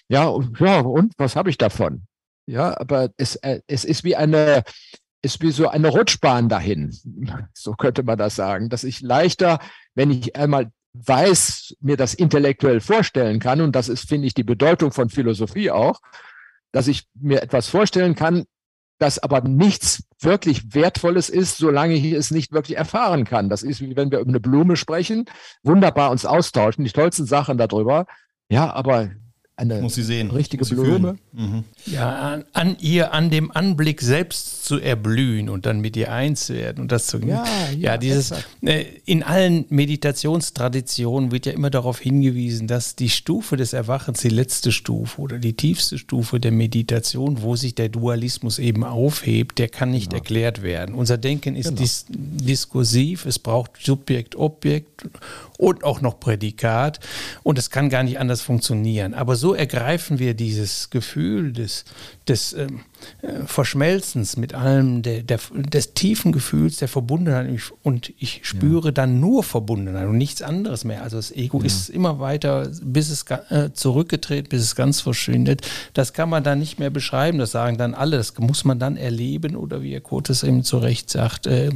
[0.08, 2.02] Ja, und, ja, und was habe ich davon?
[2.46, 4.62] Ja, aber es, äh, es ist wie eine,
[5.26, 6.96] ist wie so eine Rutschbahn dahin.
[7.52, 9.58] So könnte man das sagen, dass ich leichter,
[9.94, 14.44] wenn ich einmal weiß, mir das intellektuell vorstellen kann, und das ist, finde ich, die
[14.44, 16.00] Bedeutung von Philosophie auch,
[16.72, 18.44] dass ich mir etwas vorstellen kann,
[18.98, 23.48] das aber nichts wirklich Wertvolles ist, solange ich es nicht wirklich erfahren kann.
[23.48, 25.24] Das ist wie wenn wir über eine Blume sprechen,
[25.62, 28.06] wunderbar uns austauschen, die tollsten Sachen darüber.
[28.48, 29.10] Ja, aber
[29.58, 30.30] eine muss sie sehen.
[30.30, 31.16] richtige Blume.
[31.32, 31.64] Mhm.
[31.86, 36.50] Ja, an, an, ihr, an dem Anblick selbst zu erblühen und dann mit ihr eins
[36.50, 41.70] werden und das zu ja, ja, ja dieses äh, in allen Meditationstraditionen wird ja immer
[41.70, 46.52] darauf hingewiesen, dass die Stufe des Erwachens die letzte Stufe oder die tiefste Stufe der
[46.52, 50.20] Meditation, wo sich der Dualismus eben aufhebt, der kann nicht genau.
[50.20, 50.94] erklärt werden.
[50.94, 51.80] Unser Denken ist genau.
[51.80, 55.08] dis diskursiv, es braucht Subjekt, Objekt
[55.56, 57.00] und auch noch Prädikat
[57.42, 59.14] und es kann gar nicht anders funktionieren.
[59.14, 61.84] Aber so ergreifen wir dieses Gefühl des,
[62.28, 62.95] des ähm, äh,
[63.46, 67.48] Verschmelzens mit allem, der, der, des tiefen Gefühls der Verbundenheit
[67.82, 68.92] und ich spüre ja.
[68.92, 71.02] dann nur Verbundenheit und nichts anderes mehr.
[71.02, 71.66] Also das Ego ja.
[71.66, 75.66] ist immer weiter, bis es äh, zurückgetreten, bis es ganz verschwindet.
[75.94, 78.96] Das kann man dann nicht mehr beschreiben, das sagen dann alle, das muss man dann
[78.96, 81.70] erleben oder wie Herr Kotes eben zu Recht sagt, äh,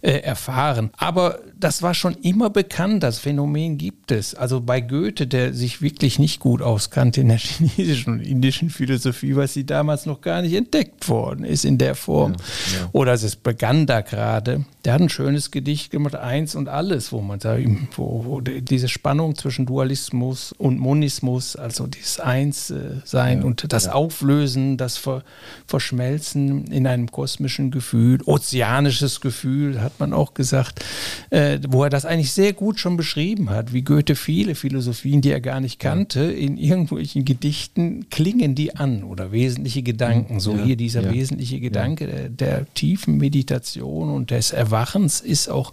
[0.00, 0.90] äh, erfahren.
[0.96, 4.34] Aber das war schon immer bekannt, das Phänomen gibt es.
[4.34, 9.36] Also bei Goethe, der sich wirklich nicht gut auskannte in der chinesischen und indischen Philosophie,
[9.36, 12.32] was sie damals noch gar nicht entdeckt worden ist in der Form.
[12.32, 12.88] Ja, ja.
[12.92, 14.64] Oder es begann da gerade.
[14.84, 17.58] Der hat ein schönes Gedicht gemacht, Eins und Alles, wo man da,
[17.96, 24.76] wo, wo diese Spannung zwischen Dualismus und Monismus, also dieses Eins-Sein ja, und das Auflösen,
[24.76, 25.22] das Ver
[25.66, 30.84] Verschmelzen in einem kosmischen Gefühl, ozeanisches Gefühl, hat man auch gesagt,
[31.30, 35.30] äh, wo er das eigentlich sehr gut schon beschrieben hat, wie Goethe viele Philosophien, die
[35.30, 40.40] er gar nicht kannte, in irgendwelchen Gedichten klingen die an oder wesentliche Gedanken.
[40.40, 42.12] So ja, hier dieser ja, wesentliche Gedanke ja.
[42.12, 45.72] der, der, tiefen Meditation und des Erwachens ist auch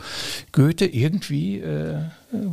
[0.52, 1.98] Goethe irgendwie äh,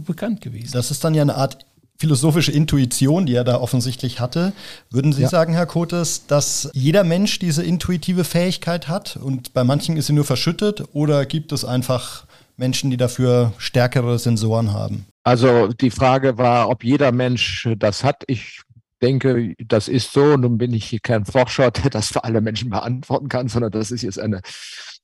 [0.07, 0.73] bekannt gewesen.
[0.73, 1.64] Das ist dann ja eine Art
[2.03, 4.53] philosophische Intuition, die er da offensichtlich hatte.
[4.90, 5.29] Würden Sie ja.
[5.29, 10.12] sagen, Herr Kotes, dass jeder Mensch diese intuitive Fähigkeit hat und bei manchen ist sie
[10.12, 12.25] nur verschüttet oder gibt es einfach
[12.57, 15.07] Menschen, die dafür stärkere Sensoren haben?
[15.23, 18.25] Also die Frage war, ob jeder Mensch das hat.
[18.27, 18.62] Ich
[19.02, 20.36] denke, das ist so.
[20.36, 23.90] Nun bin ich hier kein Forscher, der das für alle Menschen beantworten kann, sondern das
[23.90, 24.40] ist jetzt eine,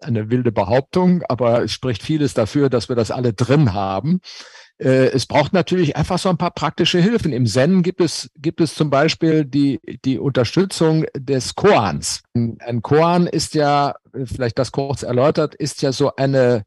[0.01, 1.23] eine wilde Behauptung.
[1.29, 4.21] Aber es spricht vieles dafür, dass wir das alle drin haben.
[4.79, 7.33] Äh, es braucht natürlich einfach so ein paar praktische Hilfen.
[7.33, 12.23] Im Zen gibt es, gibt es zum Beispiel die, die Unterstützung des Koans.
[12.35, 16.63] Ein Koan ist ja, vielleicht das kurz erläutert, ist ja so eine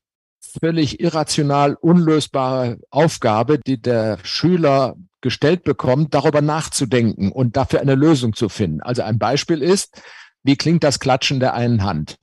[0.60, 8.34] völlig irrational unlösbare Aufgabe, die der Schüler gestellt bekommt, darüber nachzudenken und dafür eine Lösung
[8.34, 8.82] zu finden.
[8.82, 10.02] Also ein Beispiel ist,
[10.44, 12.18] wie klingt das Klatschen der einen Hand?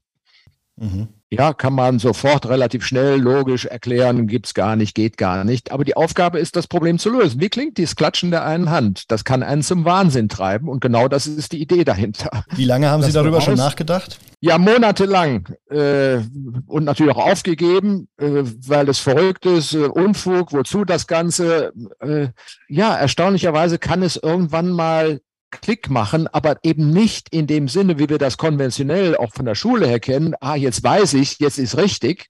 [0.77, 1.09] Mhm.
[1.31, 5.73] Ja, kann man sofort relativ schnell logisch erklären, gibt's gar nicht, geht gar nicht.
[5.73, 7.39] Aber die Aufgabe ist, das Problem zu lösen.
[7.39, 9.11] Wie klingt dieses Klatschen der einen Hand?
[9.11, 12.45] Das kann einen zum Wahnsinn treiben und genau das ist die Idee dahinter.
[12.57, 14.19] Wie lange haben das Sie darüber schon nachgedacht?
[14.41, 16.21] Ja, monatelang äh,
[16.67, 21.73] und natürlich auch aufgegeben, äh, weil es verrückt ist, äh, Unfug, wozu das Ganze?
[21.99, 22.29] Äh,
[22.69, 28.09] ja, erstaunlicherweise kann es irgendwann mal Klick machen, aber eben nicht in dem Sinne, wie
[28.09, 31.77] wir das konventionell auch von der Schule her kennen, ah, jetzt weiß ich, jetzt ist
[31.77, 32.29] richtig,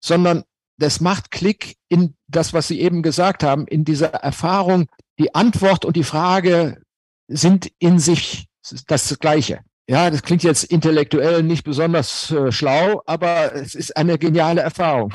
[0.00, 0.44] sondern
[0.78, 4.86] das macht Klick in das, was Sie eben gesagt haben, in dieser Erfahrung,
[5.18, 6.80] die Antwort und die Frage
[7.26, 8.46] sind in sich
[8.86, 9.60] das Gleiche.
[9.88, 15.14] Ja, das klingt jetzt intellektuell nicht besonders äh, schlau, aber es ist eine geniale Erfahrung.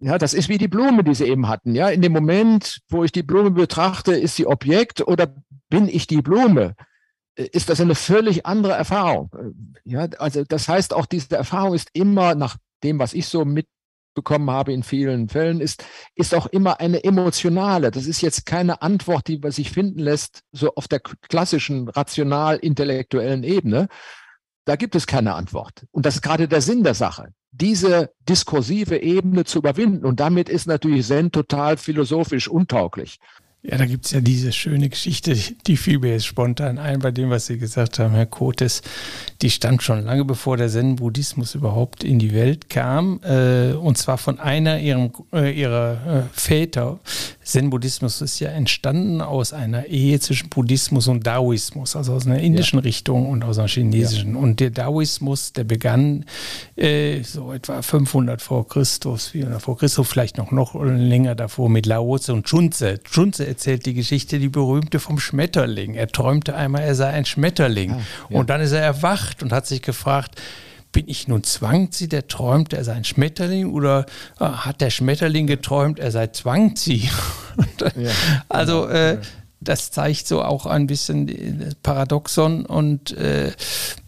[0.00, 1.74] Ja, das ist wie die Blume, die Sie eben hatten.
[1.74, 5.34] Ja, in dem Moment, wo ich die Blume betrachte, ist sie Objekt oder
[5.68, 6.74] bin ich die Blume,
[7.36, 9.30] äh, ist das eine völlig andere Erfahrung.
[9.34, 13.44] Äh, ja, also das heißt auch, diese Erfahrung ist immer nach dem, was ich so
[13.44, 17.90] mitbekommen habe in vielen Fällen, ist, ist auch immer eine emotionale.
[17.90, 23.88] Das ist jetzt keine Antwort, die sich finden lässt, so auf der klassischen rational-intellektuellen Ebene.
[24.64, 25.86] Da gibt es keine Antwort.
[25.90, 30.04] Und das ist gerade der Sinn der Sache, diese diskursive Ebene zu überwinden.
[30.04, 33.18] Und damit ist natürlich Zen total philosophisch untauglich.
[33.64, 35.36] Ja, da gibt es ja diese schöne Geschichte,
[35.68, 38.82] die fiel mir jetzt spontan ein bei dem, was Sie gesagt haben, Herr Kotes.
[39.40, 43.20] Die stand schon lange bevor der Zen-Buddhismus überhaupt in die Welt kam.
[43.22, 46.98] Äh, und zwar von einer ihrem, äh, ihrer äh, Väter.
[47.44, 52.80] Zen-Buddhismus ist ja entstanden aus einer Ehe zwischen Buddhismus und Daoismus, also aus einer indischen
[52.80, 52.84] ja.
[52.84, 54.34] Richtung und aus einer chinesischen.
[54.34, 54.40] Ja.
[54.40, 56.24] Und der Daoismus, der begann
[56.74, 61.86] äh, so etwa 500 vor Christus, 400 vor Christus, vielleicht noch, noch länger davor mit
[61.86, 63.00] Lao Tse und Chunze.
[63.04, 65.94] Chunze erzählt die Geschichte, die berühmte vom Schmetterling.
[65.94, 67.92] Er träumte einmal, er sei ein Schmetterling.
[67.92, 68.38] Ah, ja.
[68.38, 70.40] Und dann ist er erwacht und hat sich gefragt,
[70.92, 74.06] bin ich nun Zwangzi, der träumt, er sei ein Schmetterling oder
[74.40, 77.10] äh, hat der Schmetterling geträumt, er sei Zwangzi?
[78.48, 79.18] also äh,
[79.62, 83.52] das zeigt so auch ein bisschen Paradoxon und äh,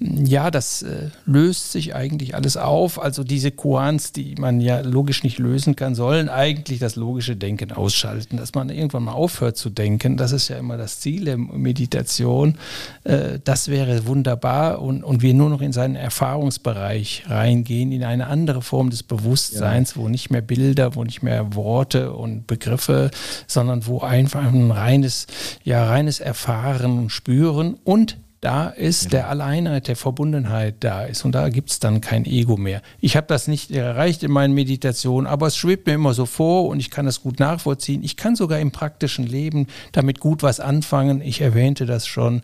[0.01, 3.01] ja, das äh, löst sich eigentlich alles auf.
[3.01, 7.73] Also diese Koans, die man ja logisch nicht lösen kann, sollen eigentlich das logische Denken
[7.73, 10.17] ausschalten, dass man irgendwann mal aufhört zu denken.
[10.17, 12.59] Das ist ja immer das Ziel der Meditation.
[13.05, 18.27] Äh, das wäre wunderbar und, und wir nur noch in seinen Erfahrungsbereich reingehen, in eine
[18.27, 20.03] andere Form des Bewusstseins, ja.
[20.03, 23.11] wo nicht mehr Bilder, wo nicht mehr Worte und Begriffe,
[23.47, 25.27] sondern wo einfach ein reines
[25.63, 31.25] ja reines Erfahren und Spüren und da ist der Alleinheit, der Verbundenheit da ist.
[31.25, 32.83] Und da gibt es dann kein Ego mehr.
[33.01, 36.69] Ich habe das nicht erreicht in meinen Meditationen, aber es schwebt mir immer so vor
[36.69, 38.05] und ich kann das gut nachvollziehen.
[38.05, 41.23] Ich kann sogar im praktischen Leben damit gut was anfangen.
[41.23, 42.43] Ich erwähnte das schon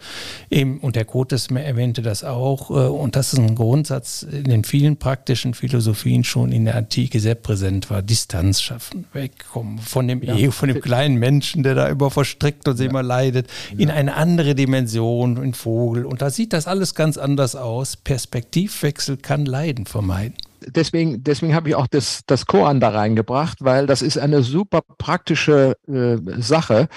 [0.49, 2.71] eben, und der Kotes erwähnte das auch.
[2.71, 7.21] Äh, und das ist ein Grundsatz in den vielen praktischen Philosophien schon in der Antike
[7.21, 8.01] sehr präsent war.
[8.01, 10.35] Distanz schaffen, wegkommen von dem ja.
[10.35, 12.87] Ego, von dem kleinen Menschen, der da über verstrickt und ja.
[12.87, 16.07] immer leidet, in eine andere Dimension, in Vogel Vogel.
[16.07, 17.97] Und da sieht das alles ganz anders aus.
[17.97, 20.37] Perspektivwechsel kann Leiden vermeiden.
[20.67, 24.83] Deswegen, deswegen habe ich auch das, das Koan da reingebracht, weil das ist eine super
[24.99, 26.89] praktische äh, Sache.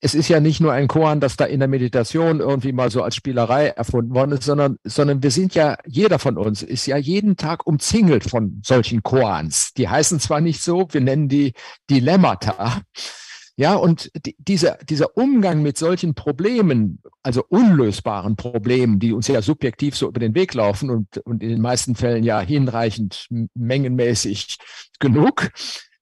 [0.00, 3.02] Es ist ja nicht nur ein Koan, das da in der Meditation irgendwie mal so
[3.02, 6.96] als Spielerei erfunden worden ist, sondern, sondern wir sind ja, jeder von uns ist ja
[6.96, 9.74] jeden Tag umzingelt von solchen Koans.
[9.74, 11.52] Die heißen zwar nicht so, wir nennen die
[11.90, 12.82] Dilemmata,
[13.58, 19.42] ja, und die, dieser, dieser Umgang mit solchen Problemen, also unlösbaren Problemen, die uns ja
[19.42, 24.58] subjektiv so über den Weg laufen und, und in den meisten Fällen ja hinreichend mengenmäßig
[25.00, 25.50] genug,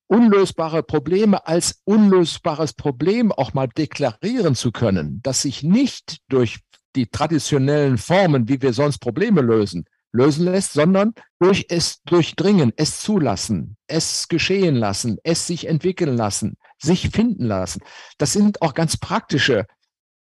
[0.07, 6.59] unlösbare Probleme als unlösbares Problem auch mal deklarieren zu können, dass sich nicht durch
[6.95, 13.01] die traditionellen Formen, wie wir sonst Probleme lösen, lösen lässt, sondern durch es durchdringen, es
[13.01, 17.83] zulassen, es geschehen lassen, es sich entwickeln lassen, sich finden lassen.
[18.19, 19.67] Das sind auch ganz praktische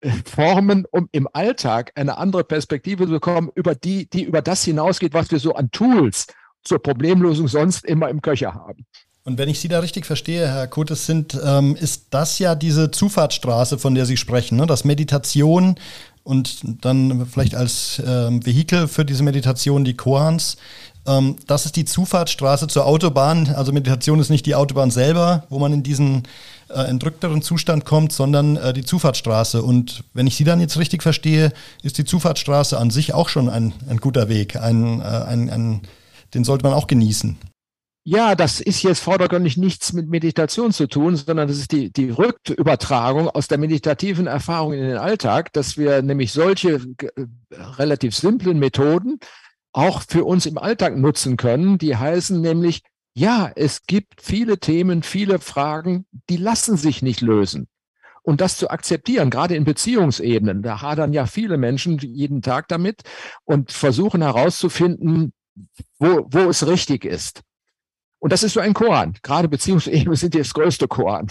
[0.01, 4.63] äh, Formen, um im Alltag eine andere Perspektive zu bekommen, über die, die über das
[4.63, 6.27] hinausgeht, was wir so an Tools
[6.63, 8.85] zur Problemlösung sonst immer im Köcher haben.
[9.25, 12.91] Und wenn ich Sie da richtig verstehe, Herr Kotes, sind, ähm, ist das ja diese
[12.91, 14.65] Zufahrtsstraße, von der Sie sprechen, ne?
[14.65, 15.75] dass Meditation
[16.23, 20.57] und dann vielleicht als ähm, Vehikel für diese Meditation die Koans
[21.05, 23.53] ähm, das ist die Zufahrtsstraße zur Autobahn.
[23.55, 26.23] Also Meditation ist nicht die Autobahn selber, wo man in diesen
[26.69, 29.61] äh, entrückteren Zustand kommt, sondern äh, die Zufahrtsstraße.
[29.61, 31.51] Und wenn ich Sie dann jetzt richtig verstehe,
[31.81, 34.55] ist die Zufahrtsstraße an sich auch schon ein, ein guter Weg.
[34.55, 35.81] Ein, äh, ein, ein,
[36.33, 37.37] den sollte man auch genießen.
[38.05, 42.09] Ja, das ist jetzt vordergründig nichts mit Meditation zu tun, sondern das ist die, die
[42.09, 47.25] Rückübertragung aus der meditativen Erfahrung in den Alltag, dass wir nämlich solche äh,
[47.77, 49.19] relativ simplen Methoden
[49.71, 51.77] auch für uns im Alltag nutzen können.
[51.77, 52.81] Die heißen nämlich,
[53.13, 57.69] ja, es gibt viele Themen, viele Fragen, die lassen sich nicht lösen.
[58.21, 63.03] Und das zu akzeptieren, gerade in Beziehungsebenen, da hadern ja viele Menschen jeden Tag damit
[63.45, 65.31] und versuchen herauszufinden,
[65.99, 67.43] wo, wo es richtig ist.
[68.23, 69.15] Und das ist so ein Koran.
[69.21, 71.27] Gerade Beziehungsebenen sind das größte Koran,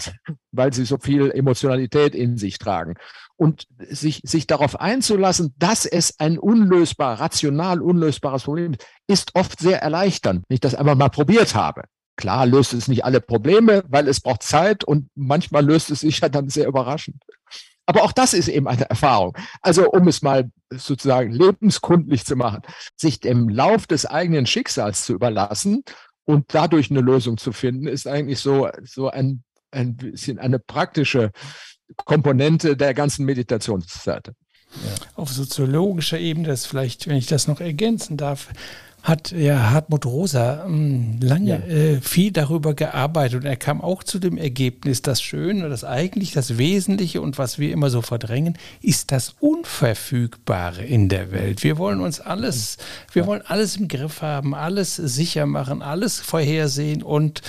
[0.51, 2.93] weil sie so viel Emotionalität in sich tragen
[3.35, 9.59] und sich, sich darauf einzulassen, dass es ein unlösbar, rational unlösbares Problem ist, ist oft
[9.59, 11.81] sehr erleichternd, wenn ich das einmal mal probiert habe.
[12.15, 16.19] Klar löst es nicht alle Probleme, weil es braucht Zeit und manchmal löst es sich
[16.19, 17.23] ja dann sehr überraschend.
[17.87, 19.35] Aber auch das ist eben eine Erfahrung.
[19.63, 22.61] Also um es mal sozusagen lebenskundlich zu machen,
[22.95, 25.83] sich dem Lauf des eigenen Schicksals zu überlassen
[26.25, 31.31] und dadurch eine Lösung zu finden, ist eigentlich so, so ein, ein bisschen eine praktische
[31.97, 34.33] Komponente der ganzen Meditationsseite.
[34.73, 35.05] Ja.
[35.15, 38.49] Auf soziologischer Ebene, das vielleicht, wenn ich das noch ergänzen darf,
[39.03, 41.75] hat ja Hartmut Rosa ähm, lange ja.
[41.75, 46.31] äh, viel darüber gearbeitet und er kam auch zu dem Ergebnis, das Schöne, das eigentlich
[46.31, 51.63] das Wesentliche und was wir immer so verdrängen, ist das Unverfügbare in der Welt.
[51.63, 52.77] Wir wollen uns alles,
[53.11, 57.41] wir wollen alles im Griff haben, alles sicher machen, alles vorhersehen und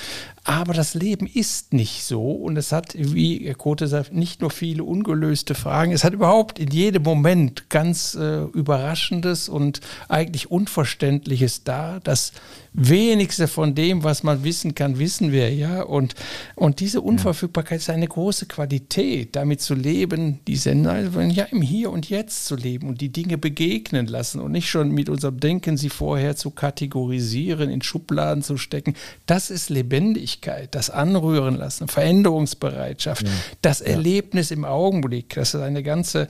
[0.45, 2.31] aber das Leben ist nicht so.
[2.31, 6.59] Und es hat, wie Herr Kote sagt, nicht nur viele ungelöste Fragen, es hat überhaupt
[6.59, 12.33] in jedem Moment ganz äh, Überraschendes und eigentlich Unverständliches da, das
[12.75, 15.83] wenigste von dem, was man wissen kann, wissen wir, ja.
[15.83, 16.15] Und,
[16.57, 22.11] und diese Unverfügbarkeit ist eine große Qualität, damit zu leben, diese, ja, im Hier und
[22.11, 25.89] Jetzt zu leben und die Dinge begegnen lassen und nicht schon mit unserem Denken sie
[25.89, 28.95] vorher zu kategorisieren, in Schubladen zu stecken.
[29.27, 33.33] Das ist Lebendigkeit, das Anrühren lassen, Veränderungsbereitschaft, ja.
[33.63, 35.35] das Erlebnis im Augenblick.
[35.37, 36.27] Das ist eine ganze,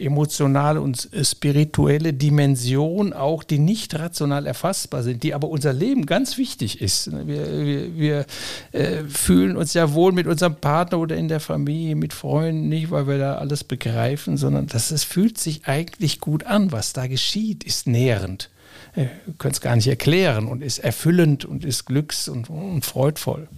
[0.00, 6.38] emotionale und spirituelle Dimension auch, die nicht rational erfassbar sind, die aber unser Leben ganz
[6.38, 7.10] wichtig ist.
[7.12, 8.26] Wir, wir, wir
[8.72, 12.90] äh, fühlen uns ja wohl mit unserem Partner oder in der Familie, mit Freunden, nicht
[12.90, 17.06] weil wir da alles begreifen, sondern dass es fühlt sich eigentlich gut an, was da
[17.06, 18.50] geschieht, ist nährend.
[18.94, 23.48] Wir können es gar nicht erklären und ist erfüllend und ist glücks- und, und freudvoll.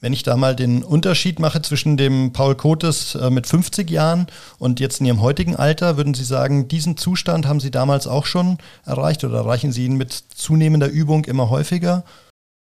[0.00, 4.28] Wenn ich da mal den Unterschied mache zwischen dem Paul Kotes äh, mit 50 Jahren
[4.58, 8.24] und jetzt in Ihrem heutigen Alter, würden Sie sagen, diesen Zustand haben Sie damals auch
[8.24, 12.04] schon erreicht oder erreichen Sie ihn mit zunehmender Übung immer häufiger?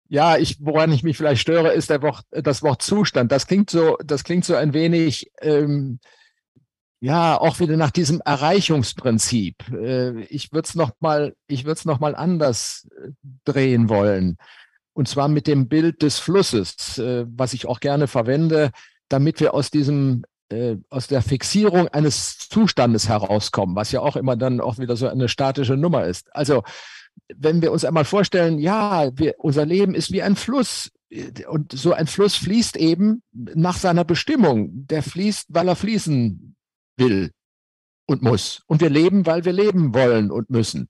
[0.09, 3.31] Ja, ich, woran ich mich vielleicht störe, ist Wort, das Wort Zustand.
[3.31, 5.99] Das klingt so, das klingt so ein wenig, ähm,
[6.99, 9.55] ja, auch wieder nach diesem Erreichungsprinzip.
[9.71, 13.09] Äh, ich würde es noch mal, ich würde es noch anders äh,
[13.43, 14.37] drehen wollen.
[14.93, 18.71] Und zwar mit dem Bild des Flusses, äh, was ich auch gerne verwende,
[19.09, 24.35] damit wir aus diesem äh, aus der Fixierung eines Zustandes herauskommen, was ja auch immer
[24.35, 26.33] dann auch wieder so eine statische Nummer ist.
[26.35, 26.63] Also
[27.35, 30.91] wenn wir uns einmal vorstellen, ja, wir, unser Leben ist wie ein Fluss
[31.47, 34.87] und so ein Fluss fließt eben nach seiner Bestimmung.
[34.87, 36.55] Der fließt, weil er fließen
[36.97, 37.31] will
[38.07, 38.63] und muss.
[38.67, 40.87] Und wir leben, weil wir leben wollen und müssen.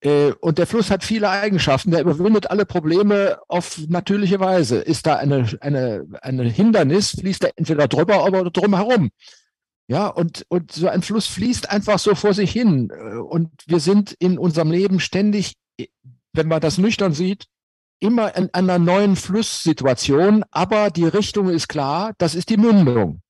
[0.00, 1.90] Äh, und der Fluss hat viele Eigenschaften.
[1.90, 4.78] Der überwindet alle Probleme auf natürliche Weise.
[4.78, 9.10] Ist da eine, eine, eine Hindernis, fließt er entweder drüber oder drum herum.
[9.88, 12.92] Ja, und, und so ein Fluss fließt einfach so vor sich hin.
[13.28, 15.54] Und wir sind in unserem Leben ständig,
[16.32, 17.46] wenn man das nüchtern sieht,
[17.98, 20.44] immer in einer neuen Flusssituation.
[20.52, 23.20] Aber die Richtung ist klar, das ist die Mündung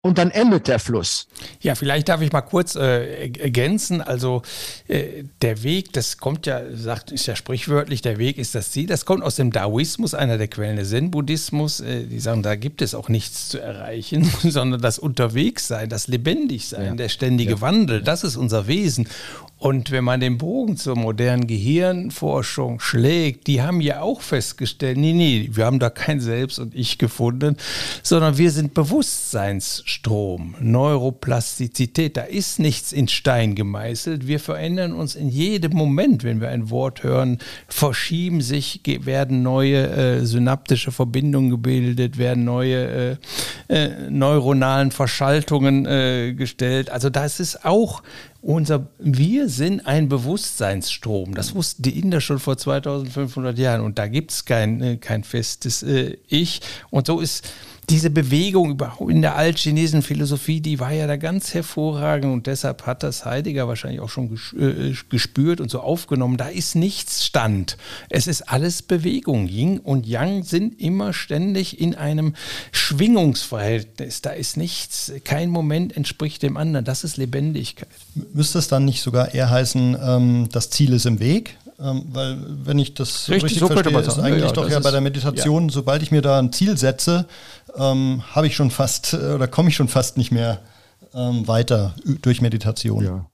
[0.00, 1.26] und dann endet der Fluss.
[1.60, 4.00] Ja, vielleicht darf ich mal kurz äh, ergänzen.
[4.00, 4.42] Also
[4.86, 8.86] äh, der Weg, das kommt ja, sagt, ist ja sprichwörtlich, der Weg ist das Ziel.
[8.86, 11.80] Das kommt aus dem Daoismus, einer der Quellen des Zen-Buddhismus.
[11.80, 16.86] Äh, die sagen, da gibt es auch nichts zu erreichen, sondern das Unterwegssein, das Lebendigsein,
[16.86, 16.94] ja.
[16.94, 17.60] der ständige ja.
[17.60, 19.08] Wandel, das ist unser Wesen.
[19.58, 25.12] Und wenn man den Bogen zur modernen Gehirnforschung schlägt, die haben ja auch festgestellt, nee,
[25.12, 27.56] nee, wir haben da kein Selbst und Ich gefunden,
[28.04, 32.16] sondern wir sind Bewusstseinsstrom, Neuroplastizität.
[32.16, 34.28] Da ist nichts in Stein gemeißelt.
[34.28, 39.88] Wir verändern uns in jedem Moment, wenn wir ein Wort hören, verschieben sich, werden neue
[39.88, 43.18] äh, synaptische Verbindungen gebildet, werden neue
[43.68, 46.90] äh, äh, neuronalen Verschaltungen äh, gestellt.
[46.90, 48.02] Also das ist auch
[48.40, 51.34] unser, wir sind ein Bewusstseinsstrom.
[51.34, 53.80] Das wussten die Inder schon vor 2500 Jahren.
[53.80, 56.60] Und da gibt es kein, äh, kein festes äh, Ich.
[56.90, 57.52] Und so ist
[57.90, 62.86] diese Bewegung überhaupt in der altchinesischen Philosophie, die war ja da ganz hervorragend und deshalb
[62.86, 66.36] hat das Heidegger wahrscheinlich auch schon äh, gespürt und so aufgenommen.
[66.36, 67.78] Da ist nichts Stand.
[68.10, 69.48] Es ist alles Bewegung.
[69.48, 72.34] Yin und Yang sind immer ständig in einem
[72.72, 74.20] Schwingungsverhältnis.
[74.20, 76.84] Da ist nichts, kein Moment entspricht dem anderen.
[76.84, 77.88] Das ist Lebendigkeit.
[78.34, 81.56] Müsste es dann nicht sogar eher heißen, ähm, das Ziel ist im Weg?
[81.80, 84.90] Ähm, weil, wenn ich das richtig, richtig so verstehe, ist eigentlich ja, doch ja bei
[84.90, 85.72] der Meditation, ja.
[85.72, 87.26] sobald ich mir da ein Ziel setze,
[87.76, 90.60] ähm, habe ich schon fast äh, oder komme ich schon fast nicht mehr
[91.14, 93.04] ähm, weiter durch Meditation.
[93.04, 93.26] Ja.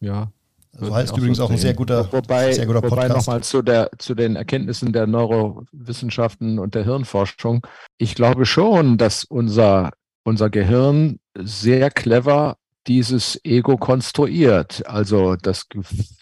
[0.00, 0.32] Ja.
[0.72, 3.08] So heißt übrigens so auch ein sehr guter, wobei, sehr guter Podcast.
[3.08, 3.62] Wobei nochmal zu,
[3.98, 7.66] zu den Erkenntnissen der Neurowissenschaften und der Hirnforschung.
[7.98, 9.90] Ich glaube schon, dass unser,
[10.24, 12.56] unser Gehirn sehr clever
[12.90, 14.82] dieses Ego konstruiert.
[14.84, 15.68] Also das,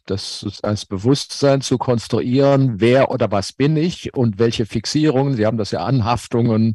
[0.04, 5.56] das als Bewusstsein zu konstruieren, wer oder was bin ich und welche Fixierungen, Sie haben
[5.56, 6.74] das ja Anhaftungen,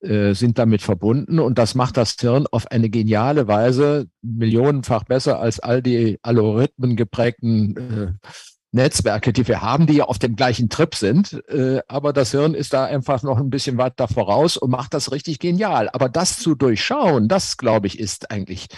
[0.00, 5.40] äh, sind damit verbunden und das macht das Hirn auf eine geniale Weise millionenfach besser
[5.40, 8.28] als all die Algorithmen geprägten äh,
[8.70, 11.42] Netzwerke, die wir haben, die ja auf dem gleichen Trip sind.
[11.48, 15.12] Äh, aber das Hirn ist da einfach noch ein bisschen weiter voraus und macht das
[15.12, 15.90] richtig genial.
[15.92, 18.68] Aber das zu durchschauen, das glaube ich, ist eigentlich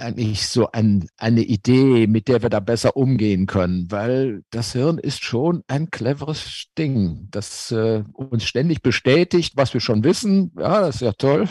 [0.00, 4.98] eigentlich so ein, eine Idee, mit der wir da besser umgehen können, weil das Hirn
[4.98, 10.52] ist schon ein cleveres Ding, das äh, uns ständig bestätigt, was wir schon wissen.
[10.58, 11.48] Ja, das ist ja toll.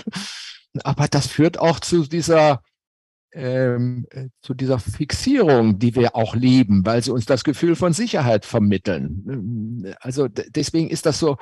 [0.84, 2.62] Aber das führt auch zu dieser
[3.32, 4.08] ähm,
[4.42, 9.96] zu dieser Fixierung, die wir auch lieben, weil sie uns das Gefühl von Sicherheit vermitteln.
[10.00, 11.38] Also deswegen ist das so,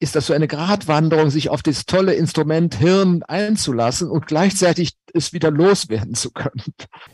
[0.00, 5.32] ist das so eine Gratwanderung, sich auf das tolle Instrument Hirn einzulassen und gleichzeitig es
[5.34, 6.62] wieder loswerden zu können.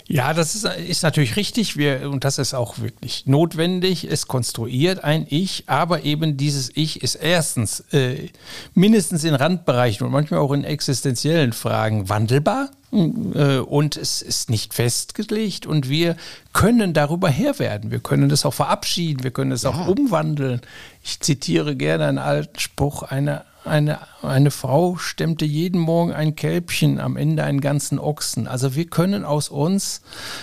[0.07, 4.05] Ja, das ist, ist natürlich richtig wir, und das ist auch wirklich notwendig.
[4.05, 8.29] Es konstruiert ein Ich, aber eben dieses Ich ist erstens äh,
[8.75, 12.71] mindestens in Randbereichen und manchmal auch in existenziellen Fragen wandelbar.
[12.93, 16.17] Äh, und es ist nicht festgelegt und wir
[16.53, 17.91] können darüber Herr werden.
[17.91, 19.71] Wir können das auch verabschieden, wir können es ja.
[19.71, 20.61] auch umwandeln.
[21.03, 27.01] Ich zitiere gerne einen alten Spruch, eine eine, eine Frau stemmte jeden Morgen ein Kälbchen,
[27.01, 28.47] am Ende einen ganzen Ochsen.
[28.47, 30.03] Also wir können aus uns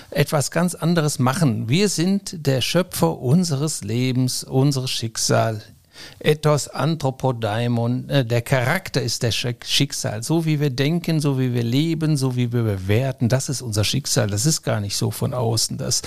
[0.10, 1.70] etwas ganz anderes machen.
[1.70, 5.64] Wir sind der Schöpfer unseres Lebens, unseres Schicksals.
[6.20, 10.24] Ethos Anthropodaimon, äh, der Charakter ist der Schicksal.
[10.24, 13.84] So wie wir denken, so wie wir leben, so wie wir bewerten, das ist unser
[13.84, 14.28] Schicksal.
[14.28, 15.78] Das ist gar nicht so von außen.
[15.78, 16.02] Das,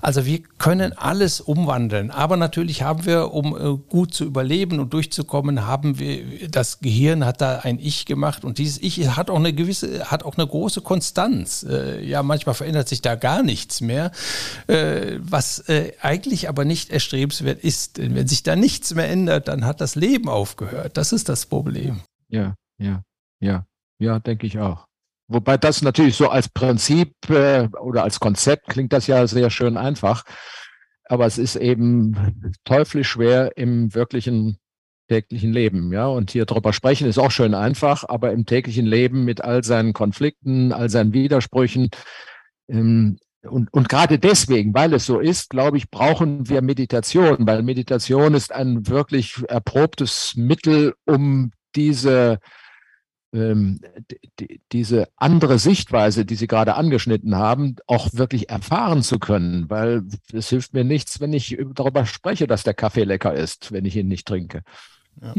[0.00, 2.10] also wir können alles umwandeln.
[2.10, 7.24] Aber natürlich haben wir, um äh, gut zu überleben und durchzukommen, haben wir, das Gehirn
[7.24, 10.46] hat da ein Ich gemacht und dieses Ich hat auch eine gewisse, hat auch eine
[10.46, 11.62] große Konstanz.
[11.62, 14.10] Äh, ja, manchmal verändert sich da gar nichts mehr.
[15.18, 15.64] Was
[16.00, 17.98] eigentlich aber nicht erstrebenswert ist.
[17.98, 20.96] Wenn sich da nichts mehr ändert, dann hat das Leben aufgehört.
[20.96, 22.00] Das ist das Problem.
[22.28, 23.02] Ja, ja,
[23.40, 23.66] ja,
[23.98, 24.86] ja, denke ich auch.
[25.28, 29.76] Wobei das natürlich so als Prinzip äh, oder als Konzept klingt das ja sehr schön
[29.76, 30.24] einfach.
[31.06, 34.58] Aber es ist eben teuflisch schwer im wirklichen
[35.08, 36.06] täglichen Leben, ja.
[36.06, 39.92] Und hier drüber sprechen ist auch schön einfach, aber im täglichen Leben mit all seinen
[39.92, 41.90] Konflikten, all seinen Widersprüchen,
[42.68, 47.62] ähm, und, und gerade deswegen, weil es so ist, glaube ich, brauchen wir Meditation, weil
[47.62, 52.38] Meditation ist ein wirklich erprobtes Mittel, um diese,
[53.32, 53.80] ähm,
[54.38, 59.68] die, diese andere Sichtweise, die Sie gerade angeschnitten haben, auch wirklich erfahren zu können.
[59.68, 63.84] Weil es hilft mir nichts, wenn ich darüber spreche, dass der Kaffee lecker ist, wenn
[63.84, 64.62] ich ihn nicht trinke.
[65.20, 65.34] Ja.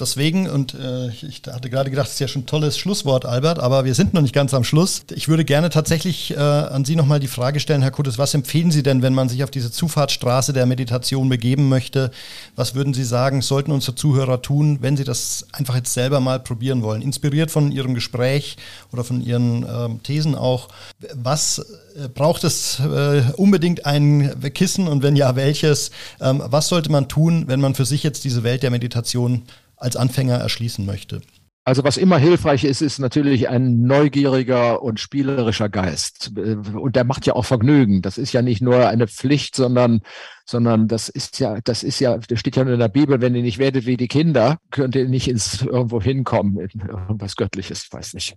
[0.00, 3.58] Deswegen, und äh, ich hatte gerade gedacht, das ist ja schon ein tolles Schlusswort, Albert,
[3.58, 5.02] aber wir sind noch nicht ganz am Schluss.
[5.14, 8.70] Ich würde gerne tatsächlich äh, an Sie nochmal die Frage stellen, Herr Kuttes, was empfehlen
[8.70, 12.10] Sie denn, wenn man sich auf diese Zufahrtsstraße der Meditation begeben möchte?
[12.56, 16.40] Was würden Sie sagen, sollten unsere Zuhörer tun, wenn sie das einfach jetzt selber mal
[16.40, 17.02] probieren wollen?
[17.02, 18.56] Inspiriert von Ihrem Gespräch
[18.92, 20.68] oder von Ihren äh, Thesen auch.
[21.14, 25.90] Was äh, braucht es äh, unbedingt ein Kissen und wenn ja, welches?
[26.18, 29.42] Ähm, was sollte man tun, wenn man für sich jetzt diese Welt der Meditation
[29.82, 31.20] als Anfänger erschließen möchte?
[31.64, 36.32] Also was immer hilfreich ist, ist natürlich ein neugieriger und spielerischer Geist.
[36.36, 38.02] Und der macht ja auch Vergnügen.
[38.02, 40.00] Das ist ja nicht nur eine Pflicht, sondern,
[40.44, 43.42] sondern das ist ja, das ist ja, das steht ja in der Bibel, wenn ihr
[43.42, 47.92] nicht werdet wie die Kinder, könnt ihr nicht ins irgendwo hinkommen, in irgendwas Göttliches, ich
[47.92, 48.34] weiß nicht.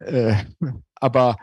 [0.00, 0.34] Äh,
[0.96, 1.36] aber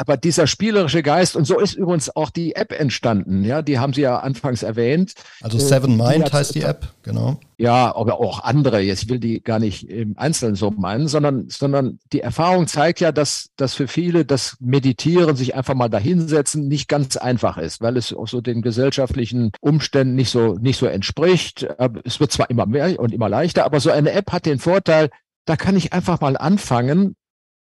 [0.00, 3.92] aber dieser spielerische Geist, und so ist übrigens auch die App entstanden, ja, die haben
[3.92, 5.12] Sie ja anfangs erwähnt.
[5.42, 7.38] Also Seven äh, Mind die heißt die App, genau.
[7.58, 11.98] Ja, aber auch andere, jetzt will die gar nicht im Einzelnen so meinen, sondern, sondern
[12.14, 16.88] die Erfahrung zeigt ja, dass, dass für viele das Meditieren, sich einfach mal dahinsetzen, nicht
[16.88, 21.68] ganz einfach ist, weil es auch so den gesellschaftlichen Umständen nicht so, nicht so entspricht.
[22.04, 25.10] Es wird zwar immer mehr und immer leichter, aber so eine App hat den Vorteil,
[25.44, 27.16] da kann ich einfach mal anfangen,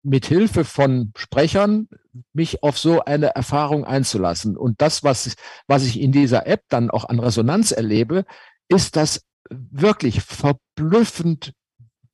[0.03, 1.89] mit Hilfe von Sprechern
[2.33, 4.57] mich auf so eine Erfahrung einzulassen.
[4.57, 5.35] Und das, was,
[5.67, 8.25] was ich in dieser App dann auch an Resonanz erlebe,
[8.69, 11.53] ist das wirklich verblüffend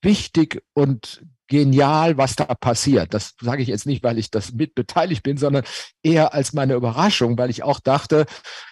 [0.03, 3.13] wichtig und genial, was da passiert.
[3.13, 5.65] Das sage ich jetzt nicht, weil ich das mit beteiligt bin, sondern
[6.03, 8.25] eher als meine Überraschung, weil ich auch dachte,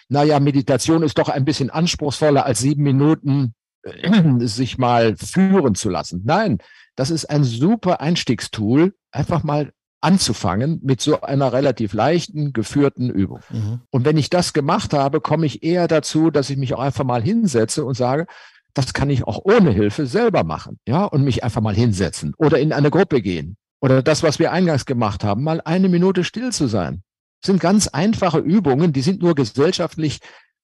[0.09, 3.53] naja, Meditation ist doch ein bisschen anspruchsvoller als sieben Minuten
[3.83, 6.21] äh, sich mal führen zu lassen.
[6.25, 6.57] Nein,
[6.95, 9.71] das ist ein super Einstiegstool, einfach mal
[10.01, 13.41] anzufangen mit so einer relativ leichten, geführten Übung.
[13.49, 13.81] Mhm.
[13.91, 17.03] Und wenn ich das gemacht habe, komme ich eher dazu, dass ich mich auch einfach
[17.03, 18.25] mal hinsetze und sage,
[18.73, 22.59] das kann ich auch ohne Hilfe selber machen, ja, und mich einfach mal hinsetzen oder
[22.59, 23.57] in eine Gruppe gehen.
[23.79, 27.03] Oder das, was wir eingangs gemacht haben, mal eine Minute still zu sein.
[27.41, 30.19] Das sind ganz einfache Übungen, die sind nur gesellschaftlich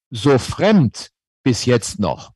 [0.10, 1.10] so fremd
[1.44, 2.32] bis jetzt noch.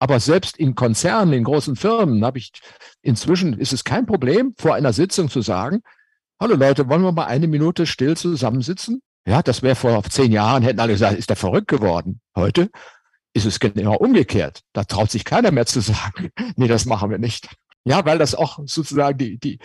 [0.00, 2.52] Aber selbst in Konzernen, in großen Firmen habe ich
[3.00, 5.80] inzwischen, ist es kein Problem, vor einer Sitzung zu sagen,
[6.40, 9.02] hallo Leute, wollen wir mal eine Minute still zusammensitzen?
[9.26, 12.20] Ja, das wäre vor zehn Jahren, hätten alle gesagt, ist der verrückt geworden.
[12.36, 12.70] Heute
[13.32, 14.60] ist es genau umgekehrt.
[14.72, 17.48] Da traut sich keiner mehr zu sagen, nee, das machen wir nicht.
[17.84, 19.58] Ja, weil das auch sozusagen die, die,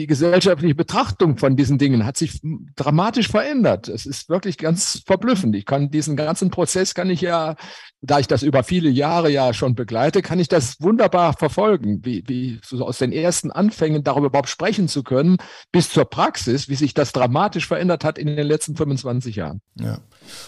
[0.00, 2.40] die gesellschaftliche Betrachtung von diesen Dingen hat sich
[2.74, 3.86] dramatisch verändert.
[3.86, 5.54] Es ist wirklich ganz verblüffend.
[5.54, 7.54] Ich kann diesen ganzen Prozess kann ich ja,
[8.00, 12.24] da ich das über viele Jahre ja schon begleite, kann ich das wunderbar verfolgen, wie,
[12.26, 15.36] wie so aus den ersten Anfängen darüber überhaupt sprechen zu können,
[15.70, 19.60] bis zur Praxis, wie sich das dramatisch verändert hat in den letzten 25 Jahren.
[19.78, 19.98] Ja.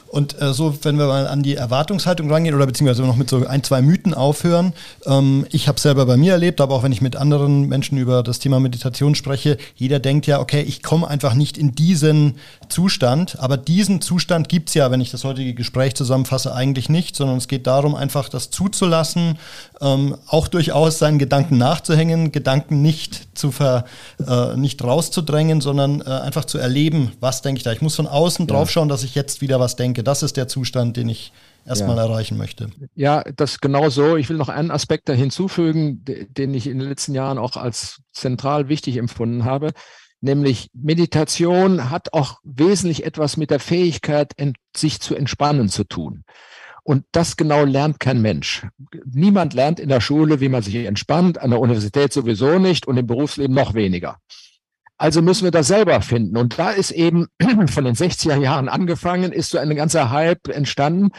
[0.08, 3.46] Und äh, so, wenn wir mal an die Erwartungshaltung rangehen oder beziehungsweise noch mit so
[3.46, 4.72] ein, zwei Mythen aufhören.
[5.04, 8.22] Ähm, ich habe selber bei mir erlebt, aber auch wenn ich mit anderen Menschen über
[8.22, 9.41] das Thema Meditation spreche,
[9.76, 12.36] jeder denkt ja, okay, ich komme einfach nicht in diesen
[12.68, 17.36] Zustand, aber diesen Zustand gibt's ja, wenn ich das heutige Gespräch zusammenfasse, eigentlich nicht, sondern
[17.36, 19.38] es geht darum, einfach das zuzulassen,
[19.80, 23.84] ähm, auch durchaus seinen Gedanken nachzuhängen, Gedanken nicht zu ver,
[24.26, 27.72] äh, nicht rauszudrängen, sondern äh, einfach zu erleben, was denke ich da.
[27.72, 28.54] Ich muss von außen ja.
[28.54, 30.02] drauf schauen, dass ich jetzt wieder was denke.
[30.02, 31.32] Das ist der Zustand, den ich
[31.66, 32.04] erstmal ja.
[32.04, 32.70] erreichen möchte.
[32.94, 34.16] Ja, das genau so.
[34.16, 38.02] Ich will noch einen Aspekt da hinzufügen, den ich in den letzten Jahren auch als
[38.12, 39.72] zentral wichtig empfunden habe.
[40.20, 44.32] Nämlich Meditation hat auch wesentlich etwas mit der Fähigkeit,
[44.76, 46.24] sich zu entspannen zu tun.
[46.84, 48.66] Und das genau lernt kein Mensch.
[49.04, 52.96] Niemand lernt in der Schule, wie man sich entspannt, an der Universität sowieso nicht und
[52.96, 54.18] im Berufsleben noch weniger.
[54.96, 56.36] Also müssen wir das selber finden.
[56.36, 57.26] Und da ist eben
[57.68, 61.10] von den 60er Jahren angefangen, ist so eine ganze Hype entstanden,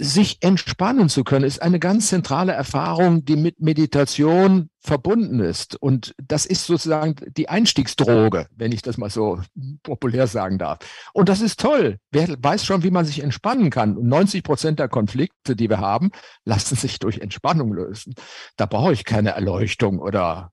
[0.00, 5.74] sich entspannen zu können, ist eine ganz zentrale Erfahrung, die mit Meditation verbunden ist.
[5.74, 9.40] Und das ist sozusagen die Einstiegsdroge, wenn ich das mal so
[9.82, 10.78] populär sagen darf.
[11.12, 11.98] Und das ist toll.
[12.12, 13.96] Wer weiß schon, wie man sich entspannen kann.
[13.96, 16.12] Und 90 Prozent der Konflikte, die wir haben,
[16.44, 18.14] lassen sich durch Entspannung lösen.
[18.56, 20.52] Da brauche ich keine Erleuchtung oder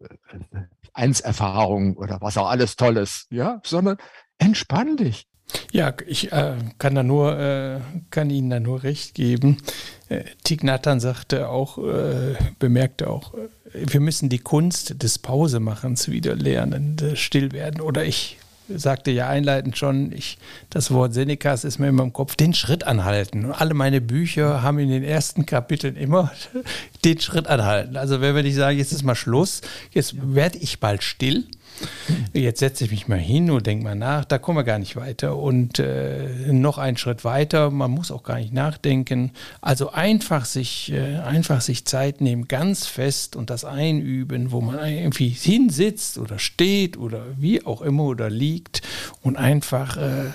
[0.00, 0.06] äh,
[0.92, 3.96] Einserfahrung oder was auch alles Tolles, ja, sondern
[4.38, 5.26] entspann dich.
[5.72, 7.80] Ja, ich äh, kann da nur, äh,
[8.10, 9.58] kann Ihnen da nur recht geben.
[10.08, 16.08] Äh, Thich Nhat sagte auch, äh, bemerkte auch, äh, wir müssen die Kunst des Pausemachens
[16.08, 17.80] wieder lernen, still werden.
[17.80, 18.38] Oder ich
[18.68, 20.38] sagte ja einleitend schon, ich,
[20.70, 23.44] das Wort Senecas ist mir immer im Kopf, den Schritt anhalten.
[23.44, 26.32] Und alle meine Bücher haben in den ersten Kapiteln immer
[27.04, 27.96] den Schritt anhalten.
[27.96, 31.44] Also wenn wir nicht sagen, jetzt ist mal Schluss, jetzt werde ich bald still,
[32.32, 34.96] Jetzt setze ich mich mal hin und denke mal nach, da kommen wir gar nicht
[34.96, 35.36] weiter.
[35.36, 39.32] Und äh, noch einen Schritt weiter, man muss auch gar nicht nachdenken.
[39.60, 44.84] Also einfach sich, äh, einfach sich Zeit nehmen, ganz fest und das einüben, wo man
[44.86, 48.82] irgendwie hinsitzt oder steht oder wie auch immer oder liegt
[49.22, 50.30] und einfach äh,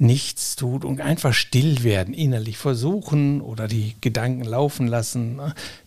[0.00, 5.40] nichts tut und einfach still werden, innerlich versuchen oder die Gedanken laufen lassen.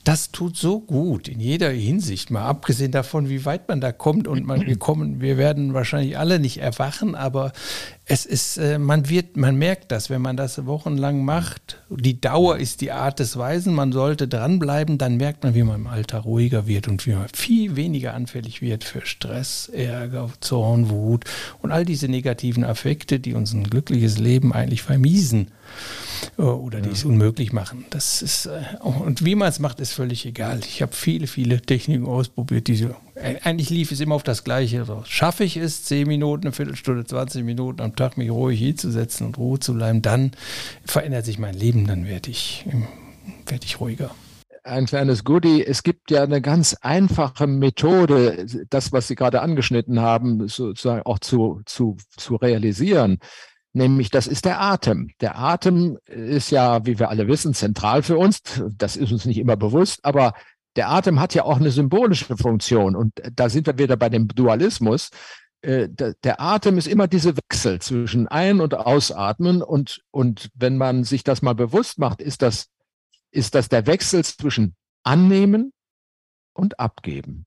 [0.04, 4.28] Das tut so gut in jeder Hinsicht, mal abgesehen davon, wie weit man da kommt
[4.28, 7.54] und man, wir kommen, wir werden wahrscheinlich alle nicht erwachen, aber
[8.06, 11.82] es ist, äh, man wird, man merkt das, wenn man das wochenlang macht.
[11.90, 13.74] Die Dauer ist die Art des Weisen.
[13.74, 17.28] Man sollte dranbleiben, dann merkt man, wie man im Alter ruhiger wird und wie man
[17.34, 21.26] viel weniger anfällig wird für Stress, Ärger, Zorn, Wut
[21.62, 25.52] und all diese negativen Affekte, die uns ein glückliches Leben eigentlich vermiesen.
[26.38, 27.86] Äh, oder die es unmöglich machen.
[27.90, 30.60] Das ist, äh, und wie man es macht, ist völlig egal.
[30.66, 34.86] Ich habe viele, viele Techniken ausprobiert, die so, eigentlich lief es immer auf das Gleiche.
[35.06, 39.38] schaffe ich es, 10 Minuten, eine Viertelstunde, 20 Minuten am Tag mich ruhig hinzusetzen und
[39.38, 40.32] Ruhe zu bleiben, dann
[40.86, 42.66] verändert sich mein Leben, dann werde ich,
[43.46, 44.12] werd ich ruhiger
[44.64, 45.66] ein kleines Goodie.
[45.66, 51.18] Es gibt ja eine ganz einfache Methode, das, was Sie gerade angeschnitten haben, sozusagen auch
[51.18, 53.18] zu, zu, zu realisieren
[53.74, 55.12] nämlich das ist der Atem.
[55.22, 58.42] Der Atem ist ja, wie wir alle wissen, zentral für uns.
[58.78, 60.34] Das ist uns nicht immer bewusst, aber
[60.76, 62.96] der Atem hat ja auch eine symbolische Funktion.
[62.96, 65.10] Und da sind wir wieder bei dem Dualismus.
[65.62, 69.62] Äh, der Atem ist immer diese Wechsel zwischen Ein- und Ausatmen.
[69.62, 72.68] Und, und wenn man sich das mal bewusst macht, ist das,
[73.32, 75.74] ist das der Wechsel zwischen Annehmen
[76.54, 77.46] und Abgeben,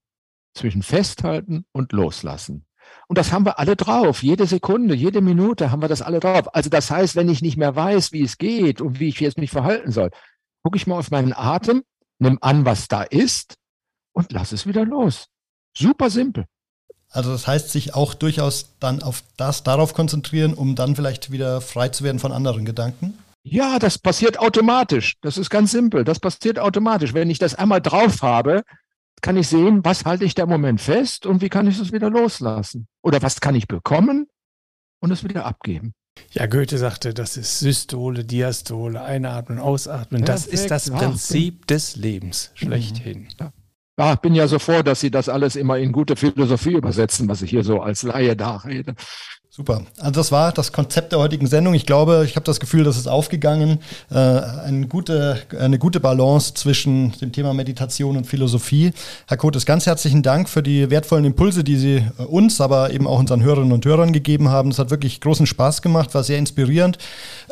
[0.53, 2.65] zwischen Festhalten und Loslassen.
[3.07, 4.23] Und das haben wir alle drauf.
[4.23, 6.53] Jede Sekunde, jede Minute haben wir das alle drauf.
[6.53, 9.37] Also das heißt, wenn ich nicht mehr weiß, wie es geht und wie ich jetzt
[9.37, 10.11] mich verhalten soll,
[10.63, 11.83] gucke ich mal auf meinen Atem,
[12.19, 13.55] nimm an, was da ist
[14.13, 15.27] und lass es wieder los.
[15.77, 16.45] Super simpel.
[17.09, 21.61] Also das heißt, sich auch durchaus dann auf das darauf konzentrieren, um dann vielleicht wieder
[21.61, 23.17] frei zu werden von anderen Gedanken?
[23.43, 25.15] Ja, das passiert automatisch.
[25.21, 26.03] Das ist ganz simpel.
[26.03, 27.13] Das passiert automatisch.
[27.13, 28.63] Wenn ich das einmal drauf habe,
[29.21, 31.91] kann ich sehen, was halte ich da im Moment fest und wie kann ich es
[31.91, 32.87] wieder loslassen?
[33.01, 34.27] Oder was kann ich bekommen
[34.99, 35.93] und es wieder abgeben?
[36.31, 40.23] Ja, Goethe sagte, das ist Systole, Diastole, Einatmen, Ausatmen.
[40.23, 41.75] Perfekt, das ist das Prinzip ja.
[41.75, 43.27] des Lebens schlechthin.
[43.39, 43.51] Ja.
[43.97, 47.29] Ja, ich bin ja so froh, dass Sie das alles immer in gute Philosophie übersetzen,
[47.29, 48.93] was ich hier so als Laie darrede.
[49.55, 49.83] Super.
[49.99, 51.75] Also das war das Konzept der heutigen Sendung.
[51.75, 53.79] Ich glaube, ich habe das Gefühl, das ist aufgegangen.
[54.11, 58.91] Äh, eine, gute, eine gute Balance zwischen dem Thema Meditation und Philosophie.
[59.27, 63.07] Herr Kotes, ganz herzlichen Dank für die wertvollen Impulse, die Sie äh, uns, aber eben
[63.07, 64.71] auch unseren Hörerinnen und Hörern gegeben haben.
[64.71, 66.97] Es hat wirklich großen Spaß gemacht, war sehr inspirierend.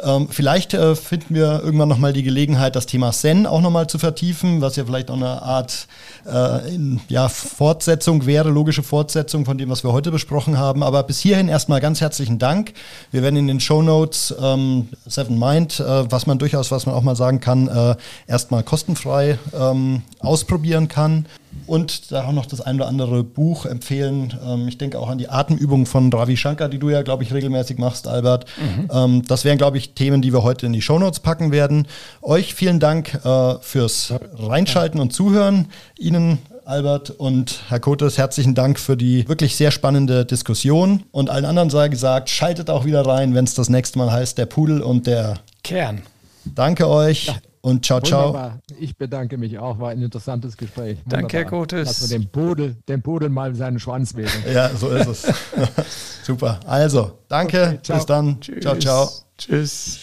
[0.03, 3.97] Ähm, vielleicht äh, finden wir irgendwann nochmal die Gelegenheit, das Thema Zen auch nochmal zu
[3.97, 5.87] vertiefen, was ja vielleicht auch eine Art
[6.25, 10.83] äh, in, ja, Fortsetzung wäre, logische Fortsetzung von dem, was wir heute besprochen haben.
[10.83, 12.73] Aber bis hierhin erstmal ganz ganz herzlichen Dank.
[13.11, 16.95] Wir werden in den Show Notes ähm, Seven Mind, äh, was man durchaus, was man
[16.95, 21.27] auch mal sagen kann, äh, erstmal kostenfrei ähm, ausprobieren kann.
[21.67, 24.33] Und da auch noch das ein oder andere Buch empfehlen.
[24.43, 27.31] Ähm, ich denke auch an die Atemübungen von Ravi Shankar, die du ja, glaube ich,
[27.31, 28.45] regelmäßig machst, Albert.
[28.57, 28.89] Mhm.
[28.91, 31.87] Ähm, das wären, glaube ich, Themen, die wir heute in die Show Notes packen werden.
[32.23, 35.67] Euch vielen Dank äh, fürs Reinschalten und Zuhören.
[35.99, 41.03] Ihnen Albert und Herr Kotes, herzlichen Dank für die wirklich sehr spannende Diskussion.
[41.11, 44.37] Und allen anderen sei gesagt, schaltet auch wieder rein, wenn es das nächste Mal heißt,
[44.37, 46.03] der Pudel und der Kern.
[46.45, 47.27] Danke euch.
[47.27, 47.35] Ja.
[47.61, 48.59] Und ciao, Wunderbar.
[48.67, 48.77] ciao.
[48.79, 49.79] Ich bedanke mich auch.
[49.79, 50.97] War ein interessantes Gespräch.
[51.05, 51.21] Wunderbar.
[51.21, 51.87] Danke, Herr Kotes.
[51.87, 54.29] Lass wir den Pudel, den Pudel mal seinen Schwanz wählen.
[54.53, 55.27] Ja, so ist es.
[56.23, 56.59] Super.
[56.65, 57.79] Also, danke.
[57.81, 58.41] Okay, Bis dann.
[58.41, 58.61] Tschüss.
[58.61, 59.09] Ciao, ciao.
[59.37, 59.99] Tschüss.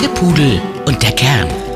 [0.00, 1.75] Der Pudel und der Kern.